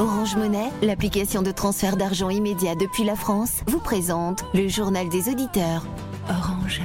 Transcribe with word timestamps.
Orange 0.00 0.34
Monnaie, 0.34 0.70
l'application 0.80 1.42
de 1.42 1.50
transfert 1.50 1.98
d'argent 1.98 2.30
immédiat 2.30 2.74
depuis 2.74 3.04
la 3.04 3.14
France, 3.16 3.60
vous 3.66 3.80
présente 3.80 4.46
le 4.54 4.66
journal 4.66 5.10
des 5.10 5.28
auditeurs. 5.28 5.84
Orange. 6.26 6.80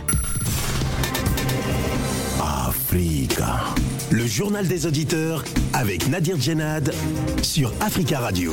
Africa. 2.41 3.61
Le 4.11 4.27
journal 4.27 4.67
des 4.67 4.85
auditeurs 4.85 5.45
avec 5.71 6.09
Nadir 6.09 6.37
Djenad 6.37 6.93
sur 7.41 7.71
Africa 7.79 8.19
Radio. 8.19 8.51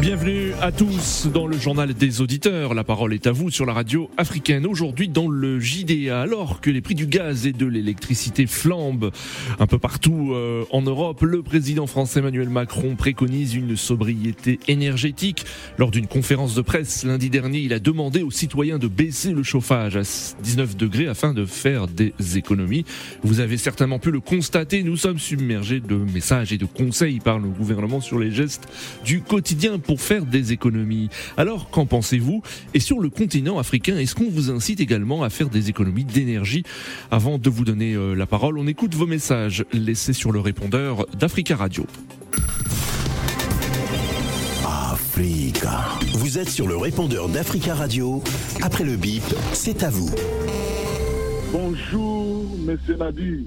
Bienvenue 0.00 0.54
à 0.62 0.72
tous 0.72 1.26
dans 1.26 1.46
le 1.46 1.58
journal 1.58 1.92
des 1.92 2.22
auditeurs. 2.22 2.72
La 2.72 2.84
parole 2.84 3.12
est 3.12 3.26
à 3.26 3.32
vous 3.32 3.50
sur 3.50 3.66
la 3.66 3.74
radio 3.74 4.10
africaine. 4.16 4.64
Aujourd'hui 4.64 5.08
dans 5.08 5.28
le 5.28 5.60
JDA, 5.60 6.22
alors 6.22 6.62
que 6.62 6.70
les 6.70 6.80
prix 6.80 6.94
du 6.94 7.06
gaz 7.06 7.46
et 7.46 7.52
de 7.52 7.66
l'électricité 7.66 8.46
flambent 8.46 9.10
un 9.58 9.66
peu 9.66 9.78
partout 9.78 10.32
euh, 10.32 10.64
en 10.70 10.80
Europe, 10.80 11.20
le 11.20 11.42
président 11.42 11.86
français 11.86 12.20
Emmanuel 12.20 12.48
Macron 12.48 12.96
préconise 12.96 13.54
une 13.54 13.76
sobriété 13.76 14.58
énergétique. 14.68 15.44
Lors 15.76 15.90
d'une 15.90 16.06
conférence 16.06 16.54
de 16.54 16.62
presse 16.62 17.04
lundi 17.04 17.28
dernier, 17.28 17.58
il 17.58 17.74
a 17.74 17.78
demandé 17.78 18.22
aux 18.22 18.30
citoyens 18.30 18.78
de 18.78 18.88
baisser 18.88 19.32
le 19.32 19.42
chauffage 19.42 19.98
à 19.98 20.02
19 20.42 20.78
degrés 20.78 21.08
afin 21.08 21.34
de 21.34 21.44
faire 21.44 21.88
des 21.88 22.14
économies. 22.36 22.86
Vous 23.22 23.40
avez 23.40 23.58
certainement 23.58 23.98
pu 23.98 24.10
le 24.10 24.20
constater, 24.20 24.82
nous 24.82 24.96
sommes 24.96 25.18
submergés 25.18 25.80
de 25.80 25.96
messages 25.96 26.54
et 26.54 26.58
de 26.58 26.64
conseils 26.64 27.20
par 27.20 27.38
le 27.38 27.50
gouvernement 27.50 28.00
sur 28.00 28.18
les 28.18 28.30
gestes 28.30 28.66
du 29.04 29.20
quotidien 29.20 29.78
pour 29.90 30.00
faire 30.00 30.24
des 30.24 30.52
économies. 30.52 31.08
Alors, 31.36 31.68
qu'en 31.68 31.84
pensez-vous? 31.84 32.44
Et 32.74 32.78
sur 32.78 33.00
le 33.00 33.10
continent 33.10 33.58
africain, 33.58 33.98
est-ce 33.98 34.14
qu'on 34.14 34.30
vous 34.30 34.48
incite 34.52 34.78
également 34.78 35.24
à 35.24 35.30
faire 35.30 35.48
des 35.48 35.68
économies 35.68 36.04
d'énergie? 36.04 36.62
Avant 37.10 37.38
de 37.38 37.50
vous 37.50 37.64
donner 37.64 37.94
euh, 37.94 38.14
la 38.14 38.26
parole, 38.26 38.56
on 38.56 38.68
écoute 38.68 38.94
vos 38.94 39.08
messages 39.08 39.64
laissés 39.72 40.12
sur 40.12 40.30
le 40.30 40.38
répondeur 40.38 41.06
d'Africa 41.18 41.56
Radio. 41.56 41.86
Africa. 44.64 45.80
Vous 46.14 46.38
êtes 46.38 46.50
sur 46.50 46.68
le 46.68 46.76
répondeur 46.76 47.28
d'Africa 47.28 47.74
Radio. 47.74 48.22
Après 48.62 48.84
le 48.84 48.94
bip, 48.94 49.24
c'est 49.52 49.82
à 49.82 49.90
vous. 49.90 50.14
Bonjour, 51.50 52.46
Monsieur 52.64 52.94
Nadir. 52.94 53.40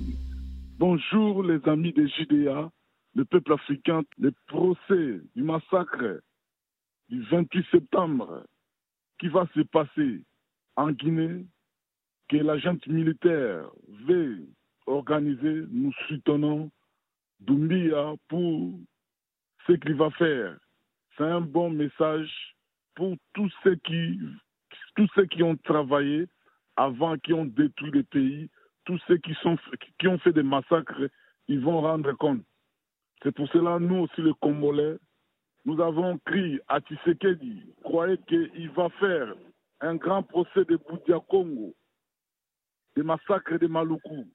Bonjour, 0.78 1.42
les 1.42 1.62
amis 1.68 1.94
des 1.94 2.09
JDA, 2.09 2.70
le 3.16 3.23
peuple 3.23 3.53
africain. 3.53 4.02
Le 4.20 4.34
procès 4.50 5.22
du 5.38 5.44
massacre 5.44 6.20
du 7.09 7.22
28 7.23 7.66
septembre 7.72 8.46
qui 9.20 9.28
va 9.28 9.48
se 9.56 9.62
passer 9.62 10.22
en 10.76 10.92
Guinée, 10.92 11.46
que 12.30 12.38
l'agent 12.38 12.78
militaire 12.88 13.70
veut 14.06 14.48
organiser, 14.86 15.64
nous 15.70 15.94
soutenons 16.08 16.72
Doumbia 17.40 18.14
pour 18.28 18.80
ce 19.68 19.74
qu'il 19.74 19.96
va 19.96 20.09
faire. 20.12 20.58
C'est 21.18 21.24
un 21.24 21.42
bon 21.42 21.70
message 21.70 22.31
pour 22.96 23.16
tous 23.34 23.52
ceux 23.64 23.76
qui, 23.76 24.20
tous 24.96 25.08
ceux 25.16 25.26
qui 25.26 25.44
ont 25.44 25.58
travaillé 25.58 26.28
avant, 26.76 27.18
qui 27.18 27.34
ont 27.34 27.46
détruit 27.46 27.92
le 27.92 28.04
pays, 28.04 28.50
tous 28.86 29.00
ceux 29.08 29.18
qui, 29.18 29.34
sont, 29.36 29.58
qui 30.00 30.08
ont 30.08 30.18
fait 30.20 30.34
des 30.34 30.44
massacres, 30.44 31.09
ils 31.48 31.59
vont 31.59 31.81
rendre 31.81 32.12
compte. 32.14 32.44
C'est 33.22 33.31
pour 33.31 33.48
cela, 33.50 33.80
nous 33.80 34.00
aussi, 34.00 34.22
les 34.22 34.34
Congolais, 34.42 34.98
nous 35.66 35.81
avons 35.81 36.17
crié 36.25 36.59
à 36.67 36.80
Tshisekedi, 36.80 37.64
croyez 37.83 38.17
qu'il 38.28 38.69
va 38.72 38.89
faire 39.00 39.33
un 39.81 39.95
grand 39.95 40.23
procès 40.23 40.66
de 40.66 40.78
Boudia 40.78 41.19
Congo, 41.30 41.73
des 42.95 43.03
massacres 43.03 43.58
de 43.58 43.67
Maluku. 43.67 44.25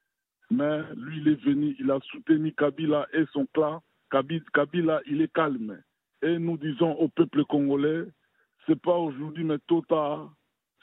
Mais 0.51 0.79
lui, 0.95 1.19
il 1.19 1.27
est 1.27 1.43
venu, 1.43 1.75
il 1.79 1.91
a 1.91 1.99
soutenu 2.11 2.51
Kabila 2.53 3.07
et 3.13 3.25
son 3.33 3.45
clan. 3.53 3.83
Kabila, 4.11 5.01
il 5.05 5.21
est 5.21 5.31
calme. 5.31 5.79
Et 6.23 6.39
nous 6.39 6.57
disons 6.57 6.93
au 6.93 7.07
peuple 7.07 7.45
congolais, 7.45 8.05
c'est 8.65 8.79
pas 8.81 8.95
aujourd'hui, 8.95 9.43
mais 9.43 9.59
tôt 9.67 9.83
tard, 9.87 10.33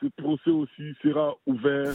ce 0.01 0.07
procès 0.17 0.51
aussi 0.51 0.95
sera 1.03 1.35
ouvert. 1.47 1.93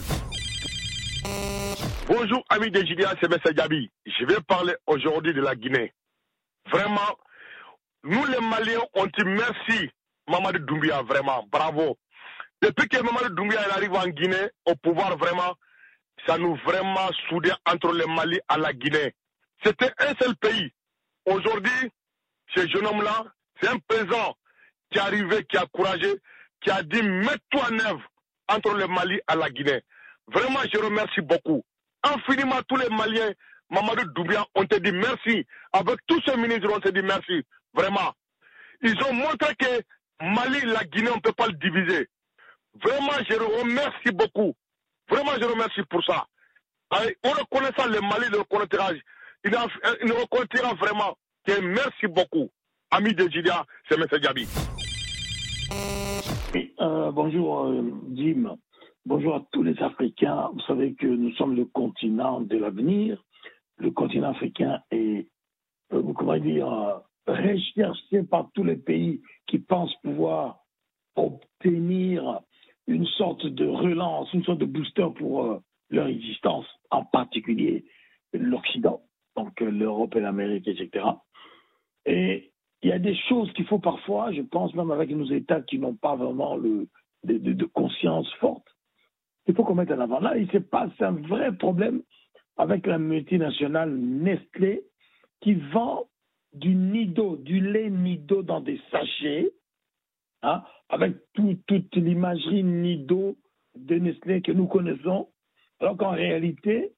Bonjour, 2.06 2.44
amis 2.50 2.70
de 2.70 2.84
Julia, 2.84 3.14
c'est 3.20 3.32
M. 3.32 3.54
Gabi. 3.54 3.90
Je 4.06 4.26
vais 4.26 4.40
parler 4.46 4.74
aujourd'hui 4.86 5.32
de 5.32 5.40
la 5.40 5.54
Guinée. 5.54 5.92
Vraiment, 6.70 7.16
nous 8.04 8.24
les 8.26 8.40
Maliens, 8.40 8.80
on 8.94 9.06
dit 9.06 9.24
merci, 9.24 9.90
Mamadou 10.28 10.58
Doumbia, 10.60 11.02
vraiment, 11.02 11.46
bravo. 11.50 11.98
Depuis 12.60 12.88
que 12.88 13.02
Mamadou 13.02 13.34
Doumbia 13.34 13.60
arrive 13.74 13.92
en 13.94 14.06
Guinée, 14.08 14.48
au 14.66 14.74
pouvoir, 14.76 15.16
vraiment, 15.16 15.54
ça 16.26 16.38
nous 16.38 16.56
vraiment 16.64 17.10
soudé 17.28 17.50
entre 17.66 17.92
le 17.92 18.06
Mali 18.06 18.36
et 18.36 18.60
la 18.60 18.72
Guinée. 18.72 19.14
C'était 19.64 19.90
un 19.98 20.14
seul 20.20 20.36
pays. 20.36 20.72
Aujourd'hui, 21.26 21.90
ce 22.54 22.66
jeune 22.68 22.86
homme-là, 22.86 23.24
c'est 23.60 23.68
un 23.68 23.78
président 23.78 24.36
qui 24.90 24.98
est 24.98 25.02
arrivé, 25.02 25.44
qui 25.44 25.56
a 25.56 25.66
couragé, 25.66 26.14
qui 26.60 26.70
a 26.70 26.82
dit 26.82 27.02
mets-toi 27.02 27.62
en 27.70 27.78
œuvre 27.90 28.02
entre 28.48 28.74
le 28.74 28.86
Mali 28.86 29.16
et 29.16 29.36
la 29.36 29.50
Guinée. 29.50 29.82
Vraiment, 30.28 30.60
je 30.72 30.78
remercie 30.78 31.20
beaucoup. 31.20 31.64
Infiniment, 32.02 32.60
tous 32.68 32.76
les 32.76 32.88
Maliens, 32.88 33.32
Mamadou 33.70 34.04
Doumbia, 34.14 34.44
ont 34.54 34.66
te 34.66 34.76
dit 34.76 34.92
merci. 34.92 35.46
Avec 35.72 35.96
tous 36.06 36.20
ces 36.26 36.36
ministres, 36.36 36.68
on 36.72 36.80
te 36.80 36.88
dit 36.90 37.02
merci. 37.02 37.44
Vraiment. 37.74 38.12
Ils 38.82 38.96
ont 39.04 39.12
montré 39.12 39.54
que 39.56 39.82
Mali 40.20 40.60
la 40.66 40.84
Guinée, 40.84 41.10
on 41.10 41.16
ne 41.16 41.20
peut 41.20 41.32
pas 41.32 41.46
le 41.46 41.54
diviser. 41.54 42.08
Vraiment, 42.82 43.12
je 43.28 43.34
remercie 43.34 44.12
beaucoup. 44.12 44.54
Vraiment, 45.08 45.32
je 45.40 45.44
remercie 45.44 45.82
pour 45.88 46.04
ça. 46.04 46.26
En 46.90 47.30
reconnaissant 47.30 47.86
le 47.86 48.00
Mali, 48.00 48.26
le 48.30 48.38
reconnaîtra, 48.38 48.92
il, 48.92 49.02
il 49.44 50.12
reconnaîtra 50.12 50.74
vraiment 50.74 51.16
merci 51.62 52.06
beaucoup. 52.06 52.50
Ami 52.90 53.14
de 53.14 53.28
Julia, 53.28 53.64
c'est 53.88 53.98
M. 53.98 54.06
Gabi. 54.20 54.46
Euh, 56.80 57.10
bonjour, 57.10 57.64
euh, 57.66 57.82
Jim. 58.14 58.56
Bonjour 59.04 59.36
à 59.36 59.42
tous 59.50 59.62
les 59.62 59.78
Africains. 59.82 60.50
Vous 60.52 60.60
savez 60.60 60.94
que 60.94 61.06
nous 61.06 61.32
sommes 61.32 61.56
le 61.56 61.64
continent 61.64 62.40
de 62.40 62.56
l'avenir. 62.58 63.22
Le 63.78 63.90
continent 63.90 64.30
africain 64.30 64.80
est, 64.90 65.26
euh, 65.92 66.02
comment 66.16 66.38
dire, 66.38 67.00
recherché 67.26 68.22
par 68.22 68.50
tous 68.54 68.64
les 68.64 68.76
pays 68.76 69.22
qui 69.46 69.58
pensent 69.58 69.94
pouvoir 70.02 70.64
obtenir 71.16 72.40
une 72.86 73.06
sorte 73.06 73.46
de 73.46 73.66
relance, 73.66 74.32
une 74.32 74.44
sorte 74.44 74.58
de 74.58 74.66
booster 74.66 75.06
pour 75.16 75.60
leur 75.90 76.06
existence, 76.06 76.66
en 76.90 77.04
particulier 77.04 77.84
l'Occident, 78.32 79.02
donc 79.36 79.60
l'Europe 79.60 80.16
et 80.16 80.20
l'Amérique, 80.20 80.66
etc. 80.66 81.04
Et 82.06 82.52
il 82.82 82.88
y 82.88 82.92
a 82.92 82.98
des 82.98 83.14
choses 83.28 83.52
qu'il 83.52 83.66
faut 83.66 83.78
parfois, 83.78 84.32
je 84.32 84.42
pense 84.42 84.74
même 84.74 84.90
avec 84.90 85.10
nos 85.10 85.30
États 85.30 85.60
qui 85.60 85.78
n'ont 85.78 85.94
pas 85.94 86.16
vraiment 86.16 86.56
le, 86.56 86.88
de, 87.24 87.38
de, 87.38 87.52
de, 87.52 87.64
conscience 87.66 88.30
forte, 88.40 88.66
il 89.46 89.54
faut 89.54 89.64
qu'on 89.64 89.74
mette 89.74 89.92
en 89.92 90.00
avant. 90.00 90.20
Là, 90.20 90.36
il 90.36 90.50
se 90.50 90.58
passe 90.58 90.90
un 91.00 91.12
vrai 91.12 91.56
problème 91.56 92.02
avec 92.56 92.86
la 92.86 92.98
multinationale 92.98 93.94
Nestlé 93.94 94.82
qui 95.40 95.54
vend 95.54 96.06
du 96.52 96.74
nido, 96.74 97.36
du 97.36 97.60
lait 97.60 97.90
nido 97.90 98.42
dans 98.42 98.60
des 98.60 98.80
sachets, 98.90 99.50
hein, 100.42 100.62
avec 100.88 101.16
tout, 101.34 101.58
toute 101.66 101.94
l'imagerie 101.96 102.62
nido 102.62 103.36
de 103.74 103.96
Nestlé 103.96 104.42
que 104.42 104.52
nous 104.52 104.66
connaissons, 104.66 105.30
alors 105.80 105.96
qu'en 105.96 106.10
réalité, 106.10 106.92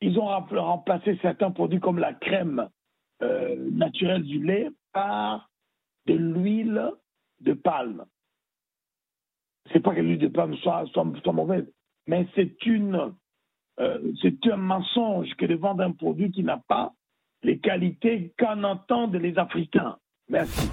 ils 0.00 0.18
ont 0.18 0.26
remplacé 0.26 1.18
certains 1.22 1.50
produits 1.50 1.80
comme 1.80 1.98
la 1.98 2.14
crème 2.14 2.68
euh, 3.22 3.56
naturelle 3.72 4.22
du 4.22 4.42
lait 4.42 4.68
par 4.92 5.50
de 6.06 6.14
l'huile 6.14 6.90
de 7.40 7.52
palme. 7.52 8.04
C'est 9.72 9.80
pas 9.80 9.94
que 9.94 10.00
l'huile 10.00 10.18
de 10.18 10.28
palme 10.28 10.56
soit, 10.56 10.86
mauvaise, 11.32 11.66
mais 12.06 12.26
c'est 12.34 12.56
euh, 13.80 14.12
c'est 14.20 14.46
un 14.46 14.56
mensonge 14.56 15.32
que 15.36 15.46
de 15.46 15.54
vendre 15.54 15.82
un 15.82 15.92
produit 15.92 16.30
qui 16.30 16.42
n'a 16.42 16.58
pas 16.68 16.92
les 17.42 17.58
qualités 17.58 18.32
qu'en 18.38 18.62
entendent 18.64 19.16
les 19.16 19.38
Africains. 19.38 19.98
Merci. 20.28 20.68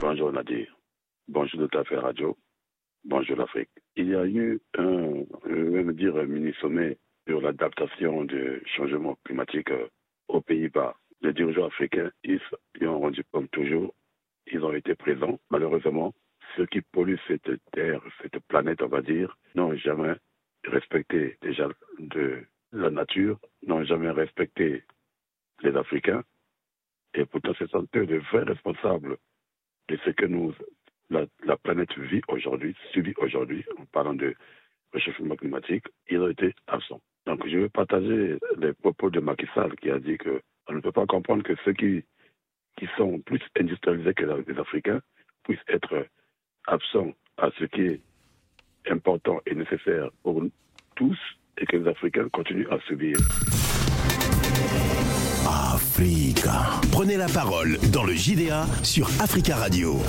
Bonjour 0.00 0.32
Nadir. 0.32 0.66
Bonjour 1.28 1.68
de 1.68 1.84
fait 1.84 1.98
radio. 1.98 2.36
Bonjour 3.04 3.36
l'Afrique. 3.36 3.70
Il 3.96 4.08
y 4.08 4.14
a 4.14 4.26
eu 4.26 4.60
un, 4.78 5.24
je 5.46 5.54
vais 5.54 5.92
dire, 5.94 6.14
mini-sommet 6.14 6.98
sur 7.26 7.40
l'adaptation 7.40 8.24
du 8.24 8.62
changement 8.76 9.16
climatique 9.24 9.70
euh, 9.70 9.88
aux 10.28 10.40
Pays-Bas 10.40 10.94
les 11.22 11.32
dirigeants 11.32 11.66
africains, 11.66 12.10
ils, 12.24 12.40
ils 12.80 12.88
ont 12.88 13.00
rendu 13.00 13.24
comme 13.32 13.48
toujours, 13.48 13.94
ils 14.52 14.64
ont 14.64 14.72
été 14.72 14.94
présents. 14.94 15.38
Malheureusement, 15.50 16.14
ceux 16.56 16.66
qui 16.66 16.80
polluent 16.80 17.20
cette 17.26 17.50
terre, 17.72 18.00
cette 18.22 18.38
planète, 18.48 18.82
on 18.82 18.88
va 18.88 19.02
dire, 19.02 19.36
n'ont 19.54 19.74
jamais 19.76 20.14
respecté 20.64 21.36
déjà 21.42 21.68
de 21.98 22.44
la 22.76 22.90
nature, 22.90 23.38
n'ont 23.66 23.84
jamais 23.84 24.10
respecté 24.10 24.84
les 25.62 25.76
Africains. 25.76 26.22
Et 27.14 27.24
pourtant, 27.24 27.54
ce 27.58 27.66
sont 27.68 27.86
eux 27.96 28.02
les 28.02 28.18
vrais 28.18 28.42
responsables 28.44 29.16
de 29.88 29.98
ce 30.04 30.10
que 30.10 30.26
nous, 30.26 30.54
la, 31.10 31.24
la 31.44 31.56
planète 31.56 31.96
vit 31.98 32.20
aujourd'hui, 32.28 32.76
subit 32.92 33.14
aujourd'hui, 33.18 33.64
en 33.78 33.84
parlant 33.86 34.14
de 34.14 34.34
réchauffement 34.92 35.36
climatique. 35.36 35.86
Ils 36.10 36.20
ont 36.20 36.28
été 36.28 36.54
absents. 36.66 37.00
Donc, 37.26 37.46
je 37.48 37.58
veux 37.58 37.68
partager 37.68 38.38
les 38.58 38.72
propos 38.74 39.10
de 39.10 39.20
Macky 39.20 39.46
Sall 39.54 39.74
qui 39.76 39.90
a 39.90 39.98
dit 39.98 40.18
que 40.18 40.40
on 40.68 40.74
ne 40.74 40.80
peut 40.80 40.92
pas 40.92 41.06
comprendre 41.06 41.42
que 41.42 41.54
ceux 41.64 41.72
qui 41.72 42.04
qui 42.76 42.86
sont 42.96 43.18
plus 43.20 43.40
industrialisés 43.58 44.12
que 44.12 44.24
les 44.46 44.58
Africains 44.58 45.00
puissent 45.44 45.58
être 45.68 46.06
absents 46.66 47.12
à 47.38 47.50
ce 47.58 47.64
qui 47.64 47.82
est 47.82 48.00
important 48.90 49.40
et 49.46 49.54
nécessaire 49.54 50.10
pour 50.22 50.42
tous 50.94 51.18
et 51.58 51.66
que 51.66 51.76
les 51.76 51.88
Africains 51.88 52.28
continuent 52.32 52.68
à 52.70 52.78
subir. 52.86 53.16
Africa. 55.46 56.80
Prenez 56.90 57.16
la 57.16 57.28
parole 57.28 57.78
dans 57.92 58.04
le 58.04 58.14
JDA 58.14 58.66
sur 58.82 59.08
Africa 59.20 59.56
Radio. 59.56 60.00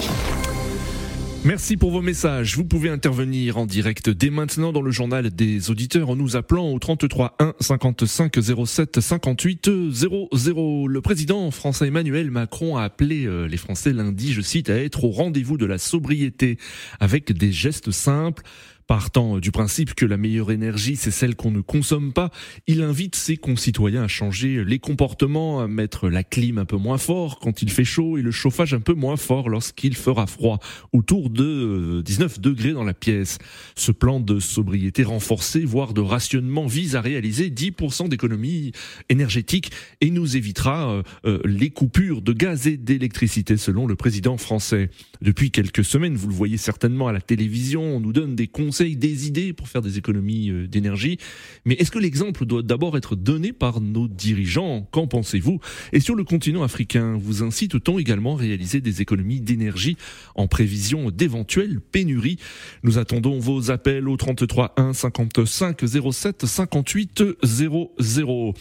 Merci 1.46 1.78
pour 1.78 1.92
vos 1.92 2.02
messages. 2.02 2.58
Vous 2.58 2.66
pouvez 2.66 2.90
intervenir 2.90 3.58
en 3.58 3.66
direct 3.66 4.10
dès 4.10 4.30
maintenant 4.30 4.74
dans 4.74 4.82
le 4.82 4.92
journal 4.92 5.30
des 5.30 5.70
auditeurs 5.70 6.10
en 6.10 6.16
nous 6.16 6.36
appelant 6.36 6.70
au 6.72 6.80
33 6.80 7.38
1 7.40 7.54
55 7.60 8.36
07 8.66 9.00
58 9.00 9.70
00. 9.92 10.88
Le 10.88 11.02
président 11.02 11.50
français 11.52 11.88
Emmanuel 11.88 12.32
Macron 12.32 12.76
a 12.76 12.84
appelé 12.84 13.26
euh, 13.26 13.48
les 13.48 13.56
Français 13.56 13.94
lundi, 13.94 14.34
je 14.34 14.42
cite, 14.42 14.70
à 14.70 14.76
être 14.76 15.06
au 15.06 15.12
rendez-vous 15.12 15.58
de 15.58 15.66
la 15.66 15.78
sobriété 15.78 16.58
avec 17.00 17.32
des 17.32 17.52
gestes 17.54 17.92
simples 17.92 18.44
Partant 18.88 19.40
du 19.40 19.52
principe 19.52 19.96
que 19.96 20.06
la 20.06 20.16
meilleure 20.16 20.50
énergie, 20.50 20.96
c'est 20.96 21.12
celle 21.12 21.36
qu'on 21.36 21.52
ne 21.52 21.60
consomme 21.60 22.14
pas, 22.14 22.32
il 22.68 22.82
invite 22.82 23.18
ses 23.18 23.36
concitoyens 23.36 24.04
à 24.04 24.08
changer 24.08 24.64
les 24.64 24.80
comportements, 24.80 25.60
à 25.60 25.68
mettre 25.68 26.08
la 26.08 26.24
clim 26.24 26.58
un 26.58 26.64
peu 26.64 26.78
moins 26.78 26.98
fort 26.98 27.40
quand 27.40 27.62
il 27.62 27.70
fait 27.70 27.84
chaud 27.84 28.18
et 28.18 28.22
le 28.22 28.32
chauffage 28.32 28.74
un 28.74 28.80
peu 28.80 28.94
moins 28.94 29.18
fort 29.18 29.50
lorsqu'il 29.50 29.94
fera 29.94 30.26
froid, 30.26 30.60
autour 30.94 31.30
de 31.30 32.02
19 32.06 32.38
euh, 32.38 32.42
degrés 32.42 32.72
dans 32.72 32.86
la 32.86 32.94
pièce. 32.94 33.40
Ce 33.76 33.92
plan 33.92 34.22
de 34.22 34.40
sobriété 34.40 35.04
renforcé, 35.04 35.66
voire 35.66 35.94
de 35.94 36.00
rationnement, 36.00 36.66
vise 36.66 36.96
à 36.96 37.02
réaliser 37.02 37.50
10% 37.50 38.08
d'économie 38.08 38.72
énergétique 39.10 39.72
et 40.00 40.12
nous 40.12 40.38
évitera 40.38 40.92
euh, 40.92 41.04
euh, 41.26 41.42
les 41.44 41.72
coupures 41.72 42.22
de 42.22 42.32
gaz 42.32 42.68
et 42.68 42.78
d'électricité, 42.78 43.58
selon 43.58 43.86
le 43.86 43.98
président 43.98 44.38
français. 44.38 44.90
Depuis 45.22 45.52
quelques 45.52 45.84
semaines, 45.84 46.16
vous 46.16 46.28
le 46.28 46.34
voyez 46.34 46.58
certainement 46.58 47.08
à 47.08 47.12
la 47.12 47.22
télévision, 47.22 47.82
on 47.82 48.00
nous 48.00 48.14
donne 48.14 48.36
des 48.36 48.48
conseils 48.48 48.96
des 48.96 49.28
idées 49.28 49.54
pour 49.54 49.68
faire 49.68 49.82
des 49.82 49.98
économies 49.98 50.50
euh, 50.50 50.68
d'énergie. 50.68 51.18
Mais 51.66 51.76
est-ce 51.76 51.92
que 51.92 52.00
l'exemple 52.00 52.46
doit 52.46 52.62
d'abord 52.62 52.98
être 52.98 53.16
donné 53.16 53.54
par 53.54 53.82
nos 53.82 54.08
dirigeants? 54.08 54.88
Qu'en 54.92 55.08
pensez-vous? 55.08 55.60
Et 55.94 56.00
sur 56.00 56.16
le 56.16 56.24
continent 56.24 56.64
africain, 56.64 57.18
vous 57.20 57.44
incite-t-on 57.44 58.00
également 58.00 58.36
à 58.36 58.40
réaliser 58.40 58.82
des 58.82 59.02
économies 59.02 59.42
d'énergie 59.42 59.98
en 60.36 60.48
prévision 60.48 61.10
d'éventuelles 61.10 61.80
pénuries? 61.80 62.38
Nous 62.84 62.98
attendons 62.98 63.40
vos 63.40 63.72
appels 63.72 64.08
au 64.08 64.18
33 64.18 64.74
1 64.78 64.94
55 64.94 65.82
07 66.12 66.46
58 66.46 67.24
00. 67.44 68.54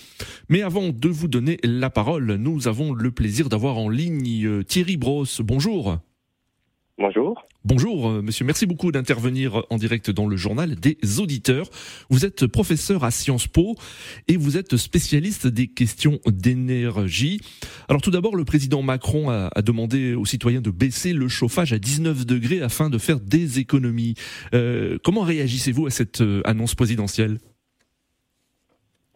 Mais 0.49 0.63
avant 0.63 0.89
de 0.89 1.09
vous 1.09 1.29
donner 1.29 1.59
la 1.63 1.91
parole, 1.91 2.35
nous 2.37 2.69
avons 2.69 2.93
le 2.93 3.11
plaisir 3.11 3.49
d'avoir 3.49 3.79
en 3.79 3.89
ligne 3.89 4.47
euh, 4.47 4.63
Thierry 4.63 4.97
Brosse. 4.97 5.41
Bonjour. 5.41 5.99
Bonjour. 6.99 7.47
Bonjour, 7.63 8.09
euh, 8.09 8.23
monsieur. 8.23 8.47
Merci 8.47 8.65
beaucoup 8.65 8.91
d'intervenir 8.91 9.65
en 9.69 9.77
direct 9.77 10.11
dans 10.11 10.27
le 10.27 10.37
journal 10.37 10.77
des 10.77 10.97
auditeurs. 11.19 11.69
Vous 12.09 12.25
êtes 12.25 12.47
professeur 12.47 13.05
à 13.05 13.11
Sciences 13.11 13.49
Po 13.49 13.75
et 14.29 14.39
vous 14.39 14.57
êtes 14.57 14.79
spécialiste 14.79 15.47
des 15.47 15.67
questions 15.67 16.21
d'énergie. 16.27 17.41
Alors, 17.91 18.01
tout 18.01 18.11
d'abord, 18.11 18.35
le 18.35 18.47
président 18.47 18.81
Macron 18.81 19.29
a, 19.29 19.51
demandé 19.61 20.15
aux 20.15 20.25
citoyens 20.25 20.63
de 20.63 20.71
baisser 20.71 21.13
le 21.13 21.29
chauffage 21.29 21.75
à 21.75 21.79
19 21.79 22.25
degrés 22.25 22.63
afin 22.63 22.89
de 22.89 22.97
faire 22.97 23.21
des 23.21 23.59
économies. 23.59 24.15
Euh, 24.55 24.97
comment 25.05 25.23
réagissez-vous 25.23 25.87
à 25.87 25.91
cette 25.91 26.23
euh, 26.23 26.41
annonce 26.45 26.75
présidentielle? 26.75 27.39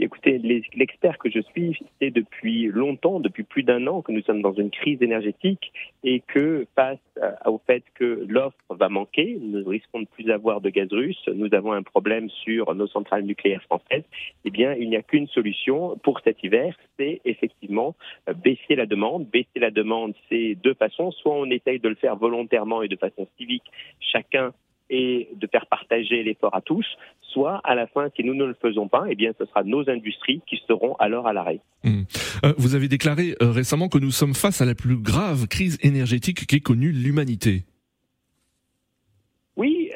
Écoutez, 0.03 0.39
l'expert 0.39 1.19
que 1.19 1.31
je 1.31 1.41
suis 1.41 1.79
sait 2.01 2.11
depuis 2.11 2.69
longtemps, 2.69 3.21
depuis 3.21 3.43
plus 3.43 3.63
d'un 3.63 3.87
an, 3.87 4.01
que 4.01 4.13
nous 4.13 4.23
sommes 4.23 4.41
dans 4.41 4.55
une 4.55 4.71
crise 4.71 5.03
énergétique 5.03 5.73
et 6.05 6.21
que 6.21 6.67
face 6.75 6.99
au 7.45 7.61
fait 7.67 7.85
que 7.95 8.25
l'offre 8.27 8.57
va 8.71 8.89
manquer, 8.89 9.39
nous 9.41 9.63
risquons 9.69 10.01
de 10.01 10.07
plus 10.07 10.31
avoir 10.31 10.63
de 10.63 10.71
gaz 10.71 10.89
russe, 10.91 11.23
nous 11.35 11.53
avons 11.53 11.73
un 11.73 11.83
problème 11.83 12.31
sur 12.31 12.75
nos 12.75 12.87
centrales 12.87 13.25
nucléaires 13.25 13.63
françaises, 13.65 14.05
eh 14.47 14.51
bien, 14.51 14.73
il 14.73 14.89
n'y 14.89 14.97
a 14.97 15.03
qu'une 15.03 15.29
solution 15.29 15.99
pour 16.03 16.21
cet 16.21 16.43
hiver, 16.43 16.75
c'est 16.99 17.21
effectivement 17.27 17.95
baisser 18.43 18.77
la 18.77 18.87
demande. 18.87 19.27
Baisser 19.27 19.59
la 19.59 19.71
demande, 19.71 20.15
c'est 20.31 20.55
deux 20.55 20.75
façons. 20.75 21.11
Soit 21.11 21.35
on 21.35 21.51
essaye 21.51 21.79
de 21.79 21.89
le 21.89 21.95
faire 21.95 22.17
volontairement 22.17 22.83
et 22.83 22.89
de 22.89 22.97
façon 22.97 23.29
civique, 23.37 23.65
chacun 24.01 24.53
et 24.91 25.29
de 25.35 25.47
faire 25.47 25.67
partager 25.67 26.23
l'effort 26.23 26.55
à 26.55 26.61
tous, 26.61 26.87
soit 27.23 27.61
à 27.65 27.75
la 27.75 27.87
fin, 27.87 28.09
si 28.17 28.25
nous 28.25 28.35
ne 28.35 28.45
le 28.45 28.57
faisons 28.61 28.89
pas, 28.89 29.05
eh 29.09 29.15
bien, 29.15 29.33
ce 29.39 29.47
sera 29.47 29.63
nos 29.63 29.89
industries 29.89 30.43
qui 30.47 30.61
seront 30.67 30.95
alors 30.97 31.27
à 31.27 31.33
l'arrêt. 31.33 31.61
Mmh. 31.85 32.03
Euh, 32.45 32.53
vous 32.59 32.75
avez 32.75 32.89
déclaré 32.89 33.35
euh, 33.41 33.51
récemment 33.51 33.89
que 33.89 33.99
nous 33.99 34.11
sommes 34.11 34.35
face 34.35 34.61
à 34.61 34.65
la 34.65 34.75
plus 34.75 34.97
grave 34.97 35.47
crise 35.47 35.79
énergétique 35.83 36.47
qu'ait 36.47 36.61
connue 36.61 36.91
l'humanité. 36.91 37.65
Oui, 39.57 39.90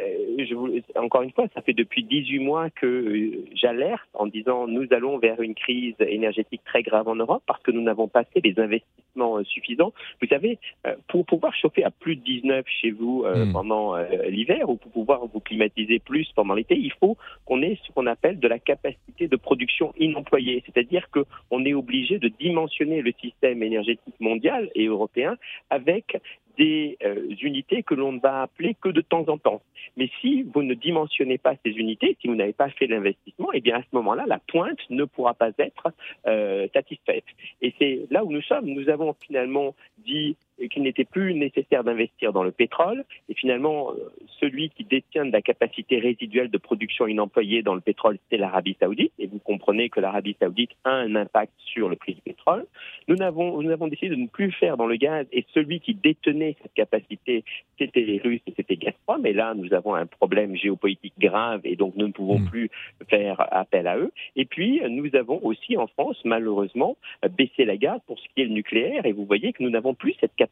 encore 0.96 1.23
une 1.23 1.32
fois, 1.32 1.46
ça 1.55 1.62
fait 1.62 1.73
depuis 1.73 2.05
18 2.05 2.38
mois 2.38 2.70
que 2.70 2.87
euh, 2.87 3.44
j'alerte 3.55 4.08
en 4.14 4.26
disant 4.26 4.67
nous 4.67 4.87
allons 4.93 5.19
vers 5.19 5.41
une 5.41 5.55
crise 5.55 5.94
énergétique 6.00 6.62
très 6.64 6.82
grave 6.82 7.08
en 7.08 7.17
Europe 7.17 7.43
parce 7.46 7.62
que 7.62 7.70
nous 7.70 7.82
n'avons 7.82 8.08
pas 8.08 8.25
fait 8.25 8.41
les 8.44 8.58
investissements 8.58 9.38
euh, 9.38 9.44
suffisants. 9.44 9.93
Vous 10.20 10.29
savez, 10.29 10.58
euh, 10.87 10.94
pour 11.08 11.25
pouvoir 11.26 11.55
chauffer 11.55 11.85
à 11.85 11.91
plus 11.91 12.17
de 12.17 12.23
19 12.23 12.64
chez 12.67 12.91
vous 12.91 13.25
hmm. 13.25 13.52
pendant 13.52 13.96
l'hiver 14.29 14.69
ou 14.69 14.76
pour 14.76 14.91
pouvoir 14.93 15.26
vous 15.26 15.41
climatiser 15.41 15.99
plus 15.99 16.31
pendant 16.35 16.55
l'été, 16.55 16.76
il 16.76 16.93
faut 16.93 17.17
qu'on 17.44 17.62
ait 17.62 17.79
ce 17.87 17.93
qu'on 17.93 18.06
appelle 18.06 18.38
de 18.38 18.49
la 18.49 18.58
capacité 18.58 19.29
de 19.29 19.37
production 19.37 19.93
inemployée, 19.99 20.62
c'est-à-dire 20.67 21.08
qu'on 21.11 21.64
est 21.64 21.75
obligé 21.75 22.19
de 22.19 22.29
dimensionner 22.29 23.02
le 23.02 23.12
système 23.20 23.62
énergétique 23.62 24.14
mondial 24.20 24.70
et 24.75 24.87
européen 24.87 25.37
avec 25.70 26.17
des 26.56 26.97
euh, 27.05 27.27
unités 27.43 27.83
que 27.83 27.95
l'on 27.95 28.12
ne 28.12 28.21
va 28.21 28.43
appeler 28.43 28.77
que 28.81 28.89
de 28.89 29.01
temps 29.01 29.25
en 29.29 29.39
temps. 29.39 29.62
Mais 29.97 30.11
si 30.21 30.43
vous 30.43 30.62
ne 30.62 30.75
dimensionnez 30.75 31.39
pas 31.39 31.55
ces 31.65 31.73
unités, 31.73 32.17
si 32.21 32.29
vous 32.29 32.35
n'avez 32.35 32.53
pas 32.53 32.71
fait 32.71 32.87
l'investissement, 32.87 33.49
eh 33.53 33.61
bien 33.61 33.77
à 33.77 33.83
ce 33.83 33.89
moment-là, 33.93 34.25
la 34.27 34.39
pointe 34.39 34.79
ne 34.91 35.05
pourra 35.05 35.35
pas 35.35 35.51
être 35.59 35.93
euh, 36.27 36.67
satisfaite. 36.73 37.25
Et 37.62 37.75
c'est 37.79 38.06
là 38.11 38.25
où 38.25 38.33
nous 38.33 38.43
sommes. 38.43 38.67
Nous 38.67 38.89
avons 38.89 39.15
finalement 39.27 39.75
dit 39.99 40.37
qu'il 40.71 40.83
n'était 40.83 41.05
plus 41.05 41.35
nécessaire 41.35 41.85
d'investir 41.85 42.33
dans 42.33 42.43
le 42.43 42.53
pétrole. 42.53 43.05
Et 43.29 43.35
finalement, 43.35 43.93
euh, 43.93 44.12
celui 44.41 44.71
qui 44.71 44.85
détient 44.85 45.27
de 45.27 45.33
la 45.33 45.43
capacité 45.43 45.99
résiduelle 45.99 46.51
de 46.51 46.59
production 46.59 47.06
inemployée 47.06 47.62
dans 47.62 47.75
le 47.75 47.81
pétrole, 47.81 48.19
c'est 48.31 48.37
l'Arabie 48.37 48.77
saoudite. 48.81 49.12
Et 49.19 49.27
vous 49.27 49.39
comprenez 49.39 49.89
que 49.89 50.01
l'Arabie 50.01 50.37
saoudite 50.41 50.71
a 50.85 50.91
un 50.91 51.15
impact 51.17 51.53
sur 51.59 51.89
le 51.89 51.97
prix 51.97 52.15
du 52.15 52.21
pétrole. 52.21 52.67
Nous 53.09 53.21
avons, 53.21 53.61
nous 53.61 53.71
avons 53.71 53.89
décidé 53.89 54.11
de 54.11 54.21
ne 54.21 54.29
plus 54.29 54.53
faire 54.53 54.77
dans 54.77 54.87
le 54.87 54.97
gaz. 54.97 55.27
Et 55.33 55.45
celui 55.55 55.81
qui 55.81 55.95
détenait 55.95 56.56
cette 56.63 56.75
capacité, 56.75 57.44
c'était 57.79 58.03
les 58.03 58.19
Russes 58.19 58.43
et 58.46 58.55
c'était 58.56 58.77
Gazprom. 58.77 59.27
Et 59.27 59.32
là, 59.32 59.55
nous 59.55 59.73
avons 59.75 59.94
un 59.94 60.06
problème 60.06 60.56
géopolitique 60.56 61.15
grave 61.19 61.61
et 61.65 61.77
donc 61.77 61.94
nous 61.96 62.06
ne 62.06 62.13
pouvons 62.13 62.39
hmm. 62.39 62.49
plus 62.49 62.70
faire 63.08 63.46
appel 63.53 63.87
à 63.87 63.99
eux. 63.99 64.13
Et 64.37 64.44
puis, 64.44 64.81
nous 64.89 65.15
avons 65.17 65.41
aussi 65.44 65.77
en 65.77 65.87
France, 65.89 66.20
malheureusement, 66.25 66.96
baissé 67.37 67.65
la 67.65 67.77
garde 67.77 68.01
pour 68.06 68.19
ce 68.19 68.25
qui 68.34 68.43
est 68.43 68.44
le 68.44 68.51
nucléaire. 68.51 69.05
Et 69.06 69.13
vous 69.13 69.25
voyez 69.25 69.53
que 69.53 69.63
nous 69.63 69.70
n'avons 69.70 69.94
plus 69.94 70.15
cette 70.20 70.34
capacité 70.37 70.44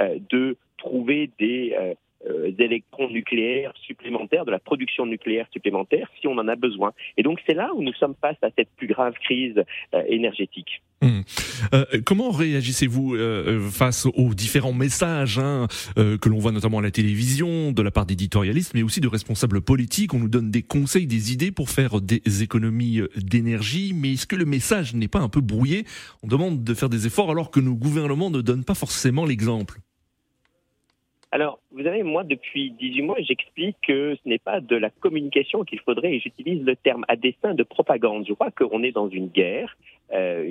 euh, 0.00 0.18
de 0.30 0.56
trouver 0.78 1.30
des 1.38 1.74
euh, 1.78 1.94
d'électrons 2.50 3.08
nucléaires 3.08 3.72
supplémentaires, 3.82 4.44
de 4.44 4.50
la 4.50 4.58
production 4.58 5.06
nucléaire 5.06 5.46
supplémentaire, 5.52 6.10
si 6.20 6.26
on 6.26 6.38
en 6.38 6.48
a 6.48 6.56
besoin. 6.56 6.92
Et 7.16 7.22
donc 7.22 7.40
c'est 7.46 7.54
là 7.54 7.70
où 7.74 7.82
nous 7.82 7.92
sommes 7.94 8.14
face 8.20 8.36
à 8.42 8.48
cette 8.56 8.68
plus 8.76 8.86
grave 8.86 9.14
crise 9.22 9.62
euh, 9.94 10.02
énergétique. 10.08 10.82
Hum. 11.02 11.22
Euh, 11.74 11.84
comment 12.06 12.30
réagissez-vous 12.30 13.16
face 13.70 14.06
aux 14.06 14.32
différents 14.32 14.72
messages 14.72 15.38
hein, 15.38 15.66
que 15.94 16.28
l'on 16.28 16.38
voit 16.38 16.52
notamment 16.52 16.78
à 16.78 16.82
la 16.82 16.90
télévision, 16.90 17.70
de 17.70 17.82
la 17.82 17.90
part 17.90 18.06
d'éditorialistes, 18.06 18.72
mais 18.74 18.82
aussi 18.82 19.00
de 19.00 19.08
responsables 19.08 19.60
politiques? 19.60 20.14
On 20.14 20.18
nous 20.18 20.28
donne 20.28 20.50
des 20.50 20.62
conseils, 20.62 21.06
des 21.06 21.32
idées 21.32 21.52
pour 21.52 21.68
faire 21.68 22.00
des 22.00 22.42
économies 22.42 23.02
d'énergie, 23.16 23.92
mais 23.94 24.14
est-ce 24.14 24.26
que 24.26 24.36
le 24.36 24.46
message 24.46 24.94
n'est 24.94 25.08
pas 25.08 25.20
un 25.20 25.28
peu 25.28 25.42
brouillé? 25.42 25.84
On 26.22 26.28
demande 26.28 26.64
de 26.64 26.74
faire 26.74 26.88
des 26.88 27.06
efforts 27.06 27.30
alors 27.30 27.50
que 27.50 27.60
nos 27.60 27.74
gouvernements 27.74 28.30
ne 28.30 28.40
donnent 28.40 28.64
pas 28.64 28.74
forcément 28.74 29.26
l'exemple. 29.26 29.80
Alors, 31.36 31.58
vous 31.70 31.82
savez, 31.82 32.02
moi, 32.02 32.24
depuis 32.24 32.70
18 32.70 33.02
mois, 33.02 33.16
j'explique 33.18 33.76
que 33.86 34.14
ce 34.14 34.26
n'est 34.26 34.38
pas 34.38 34.62
de 34.62 34.74
la 34.74 34.88
communication 34.88 35.64
qu'il 35.64 35.80
faudrait, 35.80 36.14
et 36.14 36.18
j'utilise 36.18 36.64
le 36.64 36.76
terme 36.76 37.04
à 37.08 37.16
dessein 37.16 37.52
de 37.52 37.62
propagande. 37.62 38.24
Je 38.26 38.32
crois 38.32 38.50
qu'on 38.50 38.82
est 38.82 38.92
dans 38.92 39.10
une 39.10 39.26
guerre. 39.26 39.76
Euh, 40.14 40.50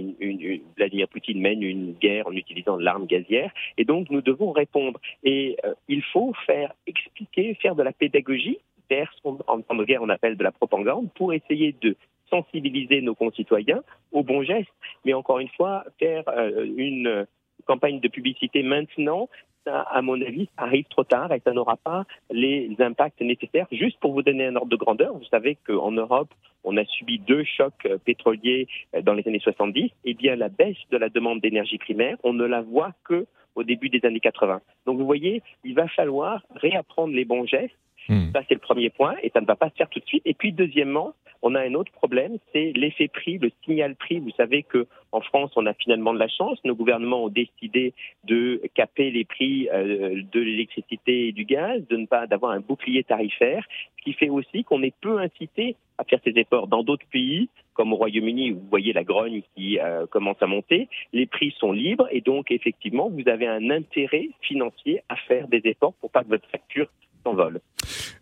Vladimir 0.77 1.07
Poutine 1.07 1.41
mène 1.41 1.63
une 1.63 1.93
guerre 1.93 2.27
en 2.27 2.33
utilisant 2.33 2.77
l'arme 2.77 3.07
gazière, 3.07 3.51
et 3.79 3.83
donc 3.83 4.11
nous 4.11 4.21
devons 4.21 4.51
répondre. 4.51 4.99
Et 5.23 5.57
euh, 5.65 5.73
il 5.87 6.03
faut 6.03 6.33
faire 6.45 6.71
expliquer, 6.85 7.55
faire 7.55 7.73
de 7.73 7.81
la 7.81 7.91
pédagogie, 7.91 8.59
faire 8.87 9.11
ce 9.15 9.23
qu'en 9.23 9.61
temps 9.61 9.75
de 9.75 9.85
guerre 9.85 10.03
on 10.03 10.09
appelle 10.09 10.37
de 10.37 10.43
la 10.43 10.51
propagande, 10.51 11.09
pour 11.15 11.33
essayer 11.33 11.75
de 11.81 11.95
sensibiliser 12.29 13.01
nos 13.01 13.15
concitoyens 13.15 13.81
aux 14.11 14.21
bons 14.21 14.43
gestes. 14.43 14.69
Mais 15.03 15.13
encore 15.13 15.39
une 15.39 15.49
fois, 15.49 15.83
faire 15.97 16.25
euh, 16.27 16.63
une 16.77 17.25
campagne 17.65 17.99
de 17.99 18.07
publicité 18.07 18.61
maintenant, 18.61 19.27
à 19.67 20.01
mon 20.01 20.21
avis, 20.21 20.49
arrive 20.57 20.85
trop 20.85 21.03
tard 21.03 21.31
et 21.31 21.41
ça 21.43 21.51
n'aura 21.51 21.77
pas 21.77 22.05
les 22.31 22.75
impacts 22.79 23.21
nécessaires. 23.21 23.67
Juste 23.71 23.99
pour 23.99 24.13
vous 24.13 24.21
donner 24.21 24.45
un 24.45 24.55
ordre 24.55 24.69
de 24.69 24.75
grandeur, 24.75 25.13
vous 25.13 25.25
savez 25.25 25.57
qu'en 25.65 25.91
Europe, 25.91 26.33
on 26.63 26.77
a 26.77 26.85
subi 26.85 27.19
deux 27.19 27.43
chocs 27.43 27.87
pétroliers 28.05 28.67
dans 29.03 29.13
les 29.13 29.27
années 29.27 29.39
70. 29.39 29.91
Eh 30.03 30.13
bien, 30.13 30.35
la 30.35 30.49
baisse 30.49 30.77
de 30.91 30.97
la 30.97 31.09
demande 31.09 31.41
d'énergie 31.41 31.77
primaire, 31.77 32.17
on 32.23 32.33
ne 32.33 32.45
la 32.45 32.61
voit 32.61 32.91
que 33.03 33.25
au 33.55 33.63
début 33.63 33.89
des 33.89 34.05
années 34.05 34.19
80. 34.19 34.61
Donc 34.85 34.97
vous 34.97 35.05
voyez, 35.05 35.41
il 35.63 35.73
va 35.73 35.87
falloir 35.87 36.43
réapprendre 36.55 37.13
les 37.13 37.25
bons 37.25 37.45
gestes 37.45 37.75
Hmm. 38.07 38.31
Ça, 38.33 38.41
c'est 38.47 38.53
le 38.53 38.59
premier 38.59 38.89
point, 38.89 39.15
et 39.23 39.29
ça 39.29 39.41
ne 39.41 39.45
va 39.45 39.55
pas 39.55 39.69
se 39.69 39.75
faire 39.75 39.89
tout 39.89 39.99
de 39.99 40.05
suite. 40.05 40.23
Et 40.25 40.33
puis, 40.33 40.51
deuxièmement, 40.51 41.13
on 41.41 41.53
a 41.53 41.61
un 41.61 41.73
autre 41.75 41.91
problème, 41.91 42.37
c'est 42.53 42.71
l'effet 42.75 43.07
prix, 43.07 43.37
le 43.37 43.51
signal 43.63 43.95
prix. 43.95 44.19
Vous 44.19 44.31
savez 44.31 44.63
que 44.63 44.87
en 45.11 45.21
France, 45.21 45.51
on 45.55 45.65
a 45.67 45.73
finalement 45.73 46.13
de 46.13 46.19
la 46.19 46.27
chance. 46.27 46.57
Nos 46.65 46.75
gouvernements 46.75 47.25
ont 47.25 47.29
décidé 47.29 47.93
de 48.23 48.61
caper 48.73 49.11
les 49.11 49.25
prix 49.25 49.69
euh, 49.71 50.23
de 50.31 50.39
l'électricité 50.39 51.27
et 51.27 51.31
du 51.31 51.45
gaz, 51.45 51.85
de 51.87 51.97
ne 51.97 52.07
pas 52.07 52.25
d'avoir 52.27 52.51
un 52.51 52.61
bouclier 52.61 53.03
tarifaire, 53.03 53.63
ce 53.97 54.03
qui 54.03 54.13
fait 54.13 54.29
aussi 54.29 54.63
qu'on 54.63 54.81
est 54.81 54.95
peu 55.01 55.19
incité 55.19 55.75
à 55.97 56.03
faire 56.03 56.19
ces 56.23 56.33
efforts. 56.35 56.67
Dans 56.67 56.83
d'autres 56.83 57.05
pays, 57.11 57.47
comme 57.75 57.93
au 57.93 57.95
Royaume-Uni, 57.95 58.51
vous 58.51 58.65
voyez 58.69 58.91
la 58.93 59.03
grogne 59.03 59.41
qui 59.55 59.79
euh, 59.79 60.07
commence 60.07 60.41
à 60.41 60.47
monter, 60.47 60.89
les 61.13 61.27
prix 61.27 61.53
sont 61.59 61.71
libres 61.71 62.07
et 62.09 62.21
donc 62.21 62.49
effectivement, 62.51 63.09
vous 63.09 63.29
avez 63.29 63.47
un 63.47 63.69
intérêt 63.69 64.29
financier 64.41 65.01
à 65.09 65.15
faire 65.15 65.47
des 65.47 65.61
efforts 65.65 65.93
pour 66.01 66.09
pas 66.09 66.23
que 66.23 66.29
votre 66.29 66.49
facture 66.49 66.87
s'envole. 67.25 67.59